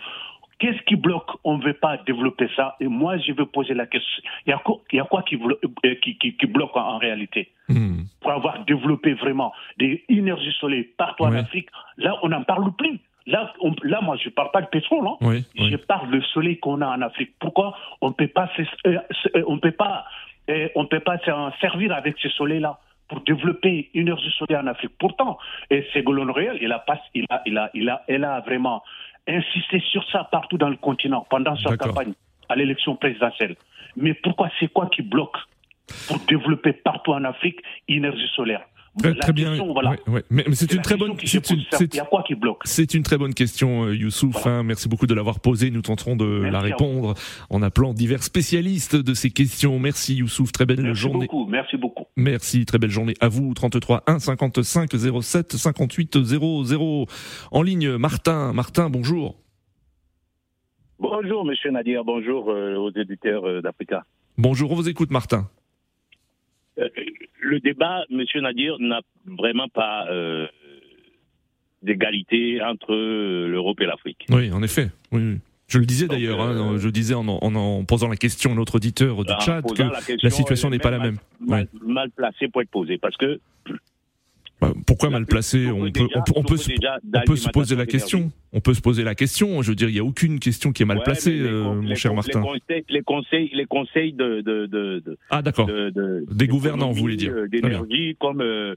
Qu'est-ce 0.59 0.83
qui 0.83 0.97
bloque? 0.97 1.31
On 1.43 1.57
ne 1.57 1.65
veut 1.65 1.75
pas 1.75 1.97
développer 2.07 2.49
ça. 2.55 2.77
Et 2.81 2.87
moi, 2.87 3.17
je 3.17 3.33
veux 3.33 3.47
poser 3.47 3.73
la 3.73 3.87
question. 3.87 4.23
Il 4.47 4.51
y 4.51 4.53
a 4.53 4.59
quoi, 4.59 4.81
il 4.93 4.97
y 4.97 5.01
a 5.01 5.05
quoi 5.05 5.23
qui, 5.23 5.37
euh, 5.37 5.95
qui, 6.03 6.19
qui, 6.19 6.47
bloque 6.47 6.77
en, 6.77 6.99
réalité? 6.99 7.51
Hmm. 7.69 8.03
Pour 8.21 8.33
avoir 8.33 8.63
développé 8.67 9.15
vraiment 9.15 9.55
des 9.79 10.05
énergies 10.11 10.53
solaires 10.61 10.85
partout 10.99 11.25
en 11.25 11.33
Afrique, 11.33 11.69
là, 11.97 12.19
on 12.23 12.29
n'en 12.29 12.43
parle 12.43 12.71
plus. 12.77 13.01
Là, 13.27 13.53
là, 13.83 14.01
moi, 14.01 14.17
je 14.17 14.29
ne 14.29 14.35
parle 14.35 14.51
pas 14.51 14.63
de 14.63 14.67
pétrole. 14.67 15.07
Hein. 15.07 15.17
je 15.55 15.77
parle 15.77 16.11
du 16.11 16.23
soleil 16.23 16.59
qu'on 16.59 16.81
a 16.81 16.87
en 16.87 17.03
Afrique. 17.03 17.33
Pourquoi 17.39 17.77
on 18.01 18.09
ne 18.09 18.15
peut 18.15 18.29
pas, 18.29 18.51
euh, 18.87 18.99
euh, 19.37 19.43
on 19.47 19.59
peut 19.59 19.73
pas, 19.73 20.05
on 20.75 20.87
peut 20.87 21.01
pas 21.01 21.19
s'en 21.19 21.53
servir 21.61 21.93
avec 21.93 22.17
ce 22.19 22.29
soleil-là 22.31 22.79
pour 23.09 23.21
développer 23.21 23.91
une 23.95 24.03
énergie 24.03 24.33
solaire 24.39 24.63
en 24.63 24.67
Afrique? 24.67 24.93
Pourtant, 24.99 25.39
Ségolène 25.93 26.31
Royal, 26.31 26.59
il 26.61 26.73
a, 26.73 26.85
il 27.15 27.27
a, 27.31 27.43
il 27.47 27.59
a, 27.59 27.71
il 27.75 27.89
a, 27.89 28.03
elle 28.09 28.25
a 28.25 28.41
vraiment 28.41 28.83
insister 29.29 29.81
sur 29.91 30.05
ça 30.11 30.25
partout 30.25 30.59
dans 30.59 30.69
le 30.69 30.77
continent 30.77 31.27
pendant 31.29 31.57
sa 31.57 31.77
campagne 31.77 32.15
à 32.49 32.57
l'élection 32.57 32.97
présidentielle. 32.97 33.57
Mais 33.97 34.15
pourquoi 34.15 34.51
c'est 34.59 34.69
quoi 34.73 34.87
qui 34.87 35.03
bloque 35.03 35.37
pour 36.09 36.19
développer 36.27 36.73
partout 36.73 37.13
en 37.13 37.25
Afrique 37.25 37.61
l'énergie 37.89 38.29
solaire? 38.35 38.63
Très, 38.99 39.33
bien. 39.33 39.57
Mais, 40.31 40.45
c'est 40.53 40.73
une 40.73 40.83
très 40.83 40.97
bonne. 40.97 41.15
C'est 42.65 42.95
une 42.95 43.03
très 43.03 43.19
bonne 43.19 43.35
question, 43.35 43.85
euh, 43.85 43.95
Youssouf. 43.95 44.47
Hein. 44.47 44.63
merci 44.65 44.89
beaucoup 44.89 45.07
de 45.07 45.15
l'avoir 45.15 45.41
posée. 45.41 45.71
Nous 45.71 45.83
tenterons 45.83 46.17
de 46.17 46.25
la 46.25 46.61
répondre 46.61 47.15
en 47.51 47.63
appelant 47.63 47.95
divers 47.95 48.23
spécialistes 48.23 48.97
de 48.97 49.15
ces 49.15 49.31
questions. 49.31 49.79
Merci, 49.79 50.17
Youssouf. 50.17 50.51
Très 50.53 50.67
belle 50.67 50.83
merci 50.83 51.01
journée. 51.01 51.27
Beaucoup, 51.27 51.47
merci 51.47 51.77
beaucoup. 51.77 52.07
Merci. 52.17 52.67
Très 52.67 52.79
belle 52.79 52.91
journée 52.91 53.15
à 53.21 53.29
vous. 53.29 53.55
33 53.55 54.03
1 54.07 54.19
55 54.19 54.91
07 55.23 55.53
58 55.53 56.25
00. 56.25 57.07
En 57.53 57.63
ligne, 57.63 57.97
Martin. 57.97 58.53
Martin, 58.53 58.91
bonjour. 58.91 59.37
Bonjour, 60.99 61.45
Monsieur 61.47 61.71
Nadir. 61.71 62.05
Bonjour 62.05 62.51
euh, 62.51 62.77
aux 62.77 62.91
éditeurs 62.91 63.47
euh, 63.47 63.63
d'Africa. 63.63 64.05
Bonjour. 64.37 64.73
On 64.73 64.75
vous 64.75 64.89
écoute, 64.89 65.11
Martin 65.11 65.49
le 67.51 67.61
débat, 67.61 68.05
Monsieur 68.11 68.41
Nadir, 68.41 68.77
n'a 68.79 69.01
vraiment 69.27 69.69
pas 69.69 70.07
euh, 70.09 70.47
d'égalité 71.83 72.63
entre 72.63 72.95
l'Europe 72.95 73.81
et 73.81 73.87
l'Afrique. 73.87 74.27
Oui, 74.31 74.53
en 74.53 74.63
effet. 74.63 74.91
Oui, 75.13 75.39
Je 75.69 75.79
le 75.79 75.87
disais 75.87 76.07
d'ailleurs, 76.07 76.41
hein, 76.41 76.75
euh, 76.75 76.79
je 76.79 76.89
disais 76.89 77.15
en, 77.15 77.85
posant 77.85 78.09
la 78.09 78.17
question 78.17 78.53
à 78.53 78.55
notre 78.55 78.77
auditeur 78.77 79.25
du 79.25 79.33
chat 79.41 79.63
que 79.63 79.83
la, 80.23 80.31
situation 80.31 80.71
n'est 80.71 80.79
pas 80.79 80.91
la 80.91 81.01
même. 81.01 81.19
Mal, 81.41 81.67
mal, 81.83 82.11
placée 82.11 82.49
pour 82.49 82.63
être 82.63 82.71
posée, 82.71 82.99
parce 82.99 83.17
que 83.17 83.41
bah, 83.67 83.75
pourquoi 84.87 85.11
mal 85.11 85.27
placé 85.27 85.71
on 85.71 85.91
peut, 85.91 86.09
on, 86.35 86.43
peut, 86.43 86.57
se, 86.57 87.51
poser 87.51 87.77
la 87.77 87.87
question. 87.87 88.31
On 88.53 88.61
peut 88.61 88.75
se 88.75 88.81
poser 88.81 89.05
la 89.05 89.15
question. 89.15 89.63
Je 89.63 89.71
veux 89.71 89.75
dire, 89.75 89.89
il 89.89 89.95
n'y 89.95 90.01
a 90.01 90.05
aucune 90.05 90.39
question 90.39 90.73
qui 90.73 90.83
est 90.83 90.87
mal 90.87 91.03
placée, 91.03 91.39
euh, 91.41 91.75
mon 91.75 91.95
cher 91.95 92.15
Martin. 92.15 92.43
Les 92.89 93.03
conseils, 93.03 93.51
les 93.55 93.67
conseils, 93.67 94.13
de, 94.13 94.41
de, 94.43 94.67
de, 94.67 95.19
ah 95.31 95.43
d'accord, 95.43 95.69
des 95.69 96.47
gouvernants, 96.47 96.91
vous 96.91 97.01
voulez 97.01 97.17
dire, 97.17 97.33
euh, 97.33 97.49
d'énergie, 97.49 98.17
comme 98.21 98.43
euh, 98.43 98.75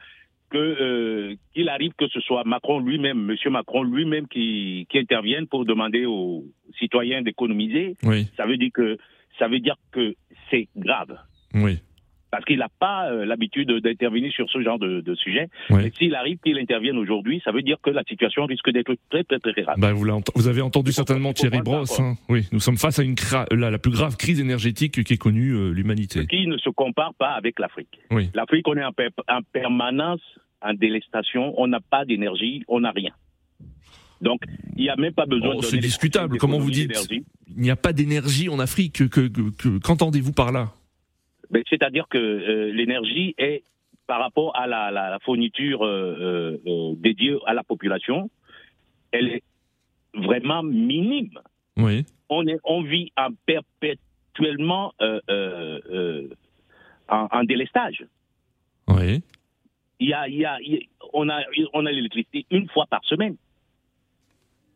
que 0.49 1.35
qu'il 1.53 1.67
arrive 1.69 1.91
que 1.97 2.07
ce 2.07 2.19
soit 2.21 2.43
Macron 2.45 2.79
lui-même, 2.79 3.19
Monsieur 3.19 3.49
Macron 3.49 3.83
lui-même, 3.83 4.27
qui, 4.27 4.87
qui 4.89 4.99
intervienne 4.99 5.47
pour 5.47 5.65
demander 5.65 6.05
aux 6.05 6.45
citoyens 6.79 7.21
d'économiser. 7.21 7.95
Oui. 8.03 8.27
Ça 8.37 8.45
veut 8.45 8.57
dire 8.57 8.71
que 8.73 8.97
ça 9.39 9.47
veut 9.47 9.59
dire 9.59 9.75
que 9.91 10.13
c'est 10.49 10.67
grave. 10.77 11.17
Oui 11.55 11.79
parce 12.33 12.45
qu'il 12.45 12.57
n'a 12.57 12.69
pas 12.79 13.11
euh, 13.11 13.25
l'habitude 13.25 13.69
d'intervenir 13.69 14.33
sur 14.33 14.49
ce 14.49 14.59
genre 14.59 14.79
de, 14.79 15.03
sujet. 15.13 15.49
S'il 15.99 16.15
arrive 16.15 16.39
qu'il 16.43 16.57
intervienne 16.57 16.97
aujourd'hui, 16.97 17.39
ça 17.45 17.51
veut 17.51 17.61
dire 17.61 17.77
que 17.79 17.91
la 17.91 18.01
situation 18.09 18.47
risque 18.47 18.71
d'être 18.71 18.95
très, 19.11 19.23
très, 19.23 19.37
très 19.37 19.61
grave. 19.61 19.75
Bah, 19.77 19.93
vous, 19.93 20.47
avez 20.47 20.61
entendu 20.61 20.91
certainement 20.91 21.31
Thierry 21.33 21.59
Brosse. 21.59 21.99
Hein. 21.99 22.15
Oui, 22.29 22.47
nous 22.51 22.59
sommes 22.59 22.77
face 22.77 22.97
à 22.97 23.03
une 23.03 23.13
la, 23.51 23.77
plus 23.77 23.91
grave 23.91 24.17
crise 24.17 24.39
énergétique 24.39 25.03
qui 25.03 25.13
ait 25.13 25.17
connue 25.17 25.51
euh, 25.51 25.69
l'humanité. 25.69 26.25
Qui 26.25 26.47
ne 26.47 26.57
se 26.57 26.71
compare 26.71 27.13
pas 27.13 27.33
avec 27.33 27.59
l'Afrique. 27.59 27.99
Oui. 28.09 28.31
L'Afrique, 28.33 28.67
on 28.67 28.77
est 28.77 28.83
en, 28.83 28.93
permanence 29.51 30.21
en 30.63 30.73
délestation, 30.73 31.53
on 31.57 31.67
n'a 31.67 31.81
pas 31.81 32.03
d'énergie, 32.03 32.63
on 32.67 32.79
n'a 32.79 32.89
rien. 32.89 33.11
Donc, 34.21 34.41
il 34.75 34.81
n'y 34.81 34.89
a 34.89 34.95
même 34.95 35.13
pas 35.13 35.27
besoin 35.27 35.53
oh, 35.57 35.61
de. 35.61 35.65
C'est 35.65 35.77
discutable. 35.77 36.39
Comment 36.39 36.57
vous 36.57 36.71
dites? 36.71 36.97
Il 37.55 37.61
n'y 37.61 37.69
a 37.69 37.75
pas 37.75 37.93
d'énergie 37.93 38.49
en 38.49 38.57
Afrique. 38.57 39.03
Qu'entendez-vous 39.83 40.33
par 40.33 40.51
là? 40.51 40.71
C'est-à-dire 41.69 42.07
que 42.09 42.17
euh, 42.17 42.71
l'énergie 42.71 43.35
est 43.37 43.63
par 44.07 44.19
rapport 44.19 44.55
à 44.55 44.67
la, 44.67 45.17
fourniture 45.23 45.85
euh, 45.85 46.59
euh, 46.65 46.93
dédiée 46.97 47.37
à 47.45 47.53
la 47.53 47.63
population, 47.63 48.29
elle 49.11 49.29
est 49.29 49.43
vraiment 50.13 50.61
minime. 50.61 51.39
Oui. 51.77 52.05
On, 52.29 52.45
est, 52.47 52.59
on 52.63 52.83
vit 52.83 53.11
en 53.17 53.29
perpétuellement 53.45 54.93
en, 57.07 57.43
délestage. 57.43 58.05
Oui. 58.87 59.21
Il 59.99 60.09
y 60.09 60.13
a, 60.13 60.27
il 60.27 60.35
y 60.35 60.45
a, 60.45 60.57
on 61.13 61.29
a, 61.29 61.39
on 61.73 61.85
a 61.85 61.91
l'électricité 61.91 62.45
une 62.51 62.67
fois 62.69 62.85
par 62.87 63.03
semaine, 63.05 63.37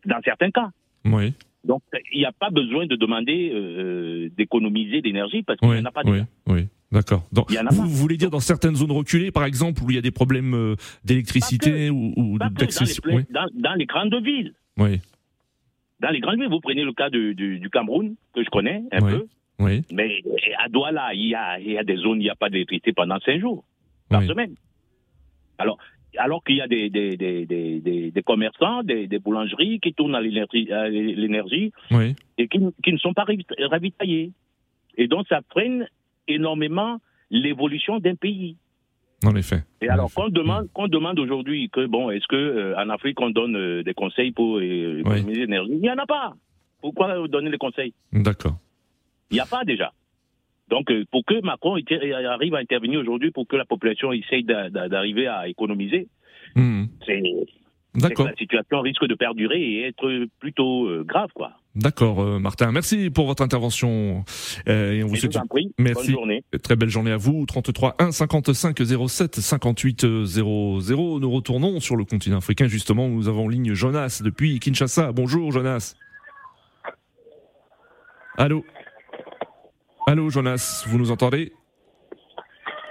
dans 0.06 0.22
certains 0.24 0.52
cas. 0.52 0.70
Oui. 1.04 1.34
Donc, 1.68 1.84
il 2.14 2.20
n'y 2.20 2.26
a 2.26 2.32
pas 2.32 2.50
besoin 2.50 2.88
de 2.88 2.96
demander 2.96 3.52
euh, 3.54 4.30
d'économiser 4.38 5.02
d'énergie 5.02 5.44
parce 5.44 5.60
qu'il 5.60 5.70
n'y 5.70 5.80
en 5.80 5.86
a 5.86 5.92
pas. 5.92 6.02
Oui, 6.06 6.22
oui. 6.48 6.68
D'accord. 6.90 7.28
Vous, 7.34 7.44
vous, 7.70 7.88
voulez 7.90 8.16
dire 8.16 8.30
dans 8.30 8.40
certaines 8.40 8.76
zones 8.76 8.94
reculées, 8.94 9.30
par 9.30 9.44
exemple, 9.44 9.84
où 9.84 9.90
il 9.92 9.96
y 9.96 10.00
a 10.00 10.02
des 10.02 10.12
problèmes 10.12 10.54
euh, 10.54 10.76
d'électricité 11.04 11.90
ou, 11.90 12.38
d'accès 12.40 12.86
dans, 13.04 13.18
dans, 13.30 13.48
dans, 13.54 13.74
les 13.74 13.86
grandes 13.86 14.16
villes. 14.24 14.54
Oui. 14.78 15.02
Dans 16.00 16.10
les 16.10 16.22
grandes 16.22 16.40
villes, 16.40 16.50
vous 16.50 16.62
prenez 16.62 16.84
le 16.84 16.94
cas 16.94 17.10
du, 17.10 17.36
du, 17.36 17.70
Cameroun, 17.70 18.16
que 18.34 18.42
je 18.42 18.50
connais 18.50 18.84
un 18.94 19.02
peu. 19.02 19.28
Oui. 19.60 19.84
Mais 19.92 20.22
à 20.64 20.70
Douala, 20.70 21.14
il 21.14 21.28
y 21.28 21.36
a, 21.36 21.60
il 21.60 21.72
y 21.72 21.78
a 21.78 21.84
des 21.84 21.98
zones 21.98 22.20
où 22.20 22.22
il 22.22 22.26
n'y 22.26 22.30
a 22.30 22.36
pas 22.36 22.50
d'électricité 22.50 22.94
pendant 22.94 23.20
cinq 23.20 23.42
jours 23.42 23.66
par 24.08 24.24
semaine. 24.24 24.56
Alors, 25.58 25.78
alors 26.18 26.44
qu'il 26.44 26.58
y 26.58 26.62
a 26.62 26.68
des, 26.68 26.90
des, 26.90 27.18
des, 27.18 27.46
des, 27.46 28.12
des 28.12 28.24
commerçants, 28.24 28.84
des, 28.84 29.08
boulangeries 29.20 29.80
qui 29.80 29.94
tournent 29.94 30.16
à 30.16 30.22
l'énergie 30.22 31.72
et 32.38 32.48
qui, 32.48 32.60
qui, 32.84 32.94
ne 32.94 32.98
sont 32.98 33.14
pas 33.14 33.26
ravitaillés. 33.70 34.32
Et 34.98 35.08
donc, 35.08 35.28
ça 35.28 35.42
freine 35.50 35.88
énormément 36.28 37.00
l'évolution 37.30 38.00
d'un 38.00 38.16
pays. 38.16 38.58
En 39.26 39.36
effet. 39.36 39.64
Et 39.82 39.90
alors, 39.90 40.14
qu'on 40.14 40.30
demande, 40.30 40.70
qu'on 40.74 40.88
demande 40.88 41.20
aujourd'hui 41.20 41.70
que, 41.72 41.86
bon, 41.88 42.12
est-ce 42.12 42.28
qu'en 42.28 42.36
euh, 42.36 42.76
en 42.78 42.90
Afrique, 42.90 43.20
on 43.20 43.32
donne 43.32 43.56
euh, 43.56 43.84
des 43.84 43.96
conseils 43.96 44.32
pour 44.32 44.58
euh, 44.58 45.00
économiser 45.00 45.42
l'énergie? 45.42 45.72
Il 45.74 45.80
n'y 45.80 45.90
en 45.90 45.98
a 45.98 46.06
pas. 46.06 46.36
Pourquoi 46.82 47.28
donner 47.28 47.50
des 47.50 47.58
conseils? 47.58 47.94
D'accord. 48.14 48.58
Il 49.32 49.36
n'y 49.36 49.40
a 49.40 49.46
pas 49.46 49.66
déjà. 49.66 49.92
Donc, 50.70 50.92
euh, 50.92 51.06
pour 51.12 51.26
que 51.26 51.42
Macron 51.42 51.76
arrive 51.76 52.56
à 52.56 52.60
intervenir 52.60 53.00
aujourd'hui 53.00 53.32
pour 53.32 53.48
que 53.48 53.56
la 53.56 53.66
population 53.66 54.12
essaye 54.12 54.44
d'arriver 54.44 55.28
à 55.28 55.48
économiser, 55.48 56.08
hmm. 56.56 56.86
c'est 57.06 57.22
la 57.96 58.36
situation 58.38 58.82
risque 58.82 59.06
de 59.08 59.16
perdurer 59.16 59.60
et 59.60 59.88
être 59.88 60.26
plutôt 60.40 60.88
euh, 60.88 61.04
grave, 61.04 61.30
quoi. 61.34 61.54
D'accord, 61.76 62.22
euh, 62.22 62.40
Martin. 62.40 62.72
Merci 62.72 63.10
pour 63.12 63.28
votre 63.28 63.44
intervention. 63.44 64.26
et 64.66 65.04
on 65.04 65.08
vous 65.08 65.16
souhaite 65.16 65.38
merci. 65.78 66.08
Bonne 66.08 66.12
journée. 66.12 66.44
Très 66.64 66.76
belle 66.76 66.90
journée 66.90 67.12
à 67.12 67.18
vous. 67.18 67.46
33 67.46 67.96
1 68.00 68.12
55 68.12 68.78
07 69.08 69.36
58 69.36 70.26
00. 70.26 71.20
Nous 71.20 71.32
retournons 71.32 71.80
sur 71.80 71.96
le 71.96 72.04
continent 72.04 72.38
africain. 72.38 72.68
Justement, 72.68 73.08
nous 73.08 73.28
avons 73.28 73.46
en 73.46 73.48
ligne 73.48 73.74
Jonas 73.74 74.22
depuis 74.24 74.60
Kinshasa. 74.60 75.12
Bonjour, 75.12 75.52
Jonas. 75.52 75.96
Allô? 78.38 78.64
Allô 80.10 80.30
Jonas, 80.30 80.86
vous 80.88 80.98
nous 80.98 81.12
entendez? 81.12 81.52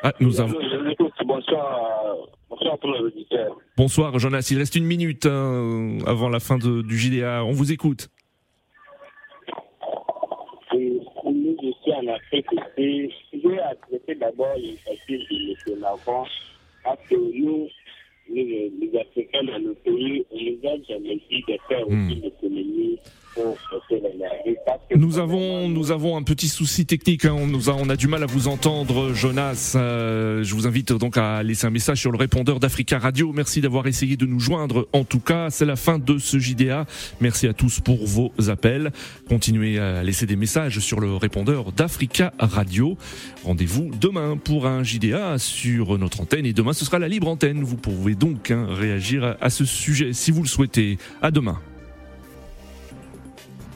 Ah, 0.02 0.12
nous 0.20 0.38
avons... 0.38 0.58
Bonsoir, 1.24 2.14
bonsoir 2.50 2.78
pour. 2.78 2.94
Bonsoir 3.74 4.18
Jonas, 4.18 4.46
il 4.50 4.58
reste 4.58 4.76
une 4.76 4.84
minute 4.84 5.24
hein, 5.24 5.96
avant 6.06 6.28
la 6.28 6.40
fin 6.40 6.58
de, 6.58 6.82
du 6.82 6.98
JDA, 6.98 7.42
on 7.42 7.52
vous 7.52 7.72
écoute. 7.72 8.10
Nous, 10.74 11.56
suis 11.82 11.92
en 11.94 12.06
Afrique 12.14 12.50
je 12.76 13.48
vais 13.48 13.60
adresser 13.60 14.14
d'abord 14.20 14.54
papiers 14.84 15.26
de 15.30 15.72
M. 15.72 15.80
Lafont 15.80 16.26
parce 16.84 17.00
que 17.08 17.14
nous, 17.14 17.66
les, 18.32 18.72
Africains 18.98 19.44
dans 19.44 19.58
nos 19.58 19.74
pays, 19.74 20.24
on 20.30 20.36
nous 20.36 20.68
a 20.68 20.76
jamais 20.88 21.20
dit 21.30 21.44
de 21.46 21.58
faire 21.68 21.86
aussi 21.86 22.20
l'économie 22.22 22.98
Nous 24.94 25.18
avons, 25.18 25.68
nous 25.68 25.90
avons 25.90 26.16
un 26.16 26.22
petit 26.22 26.48
souci 26.48 26.86
technique. 26.86 27.26
Hein. 27.26 27.34
On, 27.36 27.46
nous 27.46 27.68
a, 27.68 27.74
on 27.74 27.88
a 27.90 27.96
du 27.96 28.08
mal 28.08 28.22
à 28.22 28.26
vous 28.26 28.48
entendre, 28.48 29.12
Jonas. 29.12 29.74
Euh, 29.76 30.42
je 30.42 30.54
vous 30.54 30.66
invite 30.66 30.92
donc 30.92 31.18
à 31.18 31.42
laisser 31.42 31.66
un 31.66 31.70
message 31.70 32.00
sur 32.00 32.10
le 32.10 32.16
répondeur 32.16 32.60
d'Africa 32.60 32.98
Radio. 32.98 33.32
Merci 33.34 33.60
d'avoir 33.60 33.86
essayé 33.86 34.16
de 34.16 34.26
nous 34.26 34.40
joindre. 34.40 34.88
En 34.92 35.04
tout 35.04 35.20
cas, 35.20 35.50
c'est 35.50 35.66
la 35.66 35.76
fin 35.76 35.98
de 35.98 36.18
ce 36.18 36.38
JDA. 36.38 36.86
Merci 37.20 37.46
à 37.46 37.52
tous 37.52 37.80
pour 37.80 38.06
vos 38.06 38.32
appels. 38.48 38.90
Continuez 39.28 39.78
à 39.78 40.02
laisser 40.02 40.26
des 40.26 40.36
messages 40.36 40.78
sur 40.78 41.00
le 41.00 41.14
répondeur 41.16 41.72
d'Africa 41.72 42.32
Radio. 42.38 42.96
Rendez-vous 43.44 43.90
demain 44.00 44.36
pour 44.36 44.66
un 44.66 44.82
JDA 44.82 45.38
sur 45.38 45.98
notre 45.98 46.22
antenne. 46.22 46.46
Et 46.46 46.52
demain, 46.52 46.72
ce 46.72 46.84
sera 46.84 46.98
la 46.98 47.08
libre 47.08 47.28
antenne. 47.28 47.62
Vous 47.62 47.76
pouvez 47.76 48.14
donc 48.18 48.50
hein, 48.50 48.66
réagir 48.70 49.36
à 49.40 49.50
ce 49.50 49.64
sujet 49.64 50.12
si 50.12 50.30
vous 50.30 50.42
le 50.42 50.48
souhaitez. 50.48 50.98
À 51.22 51.30
demain. 51.30 51.58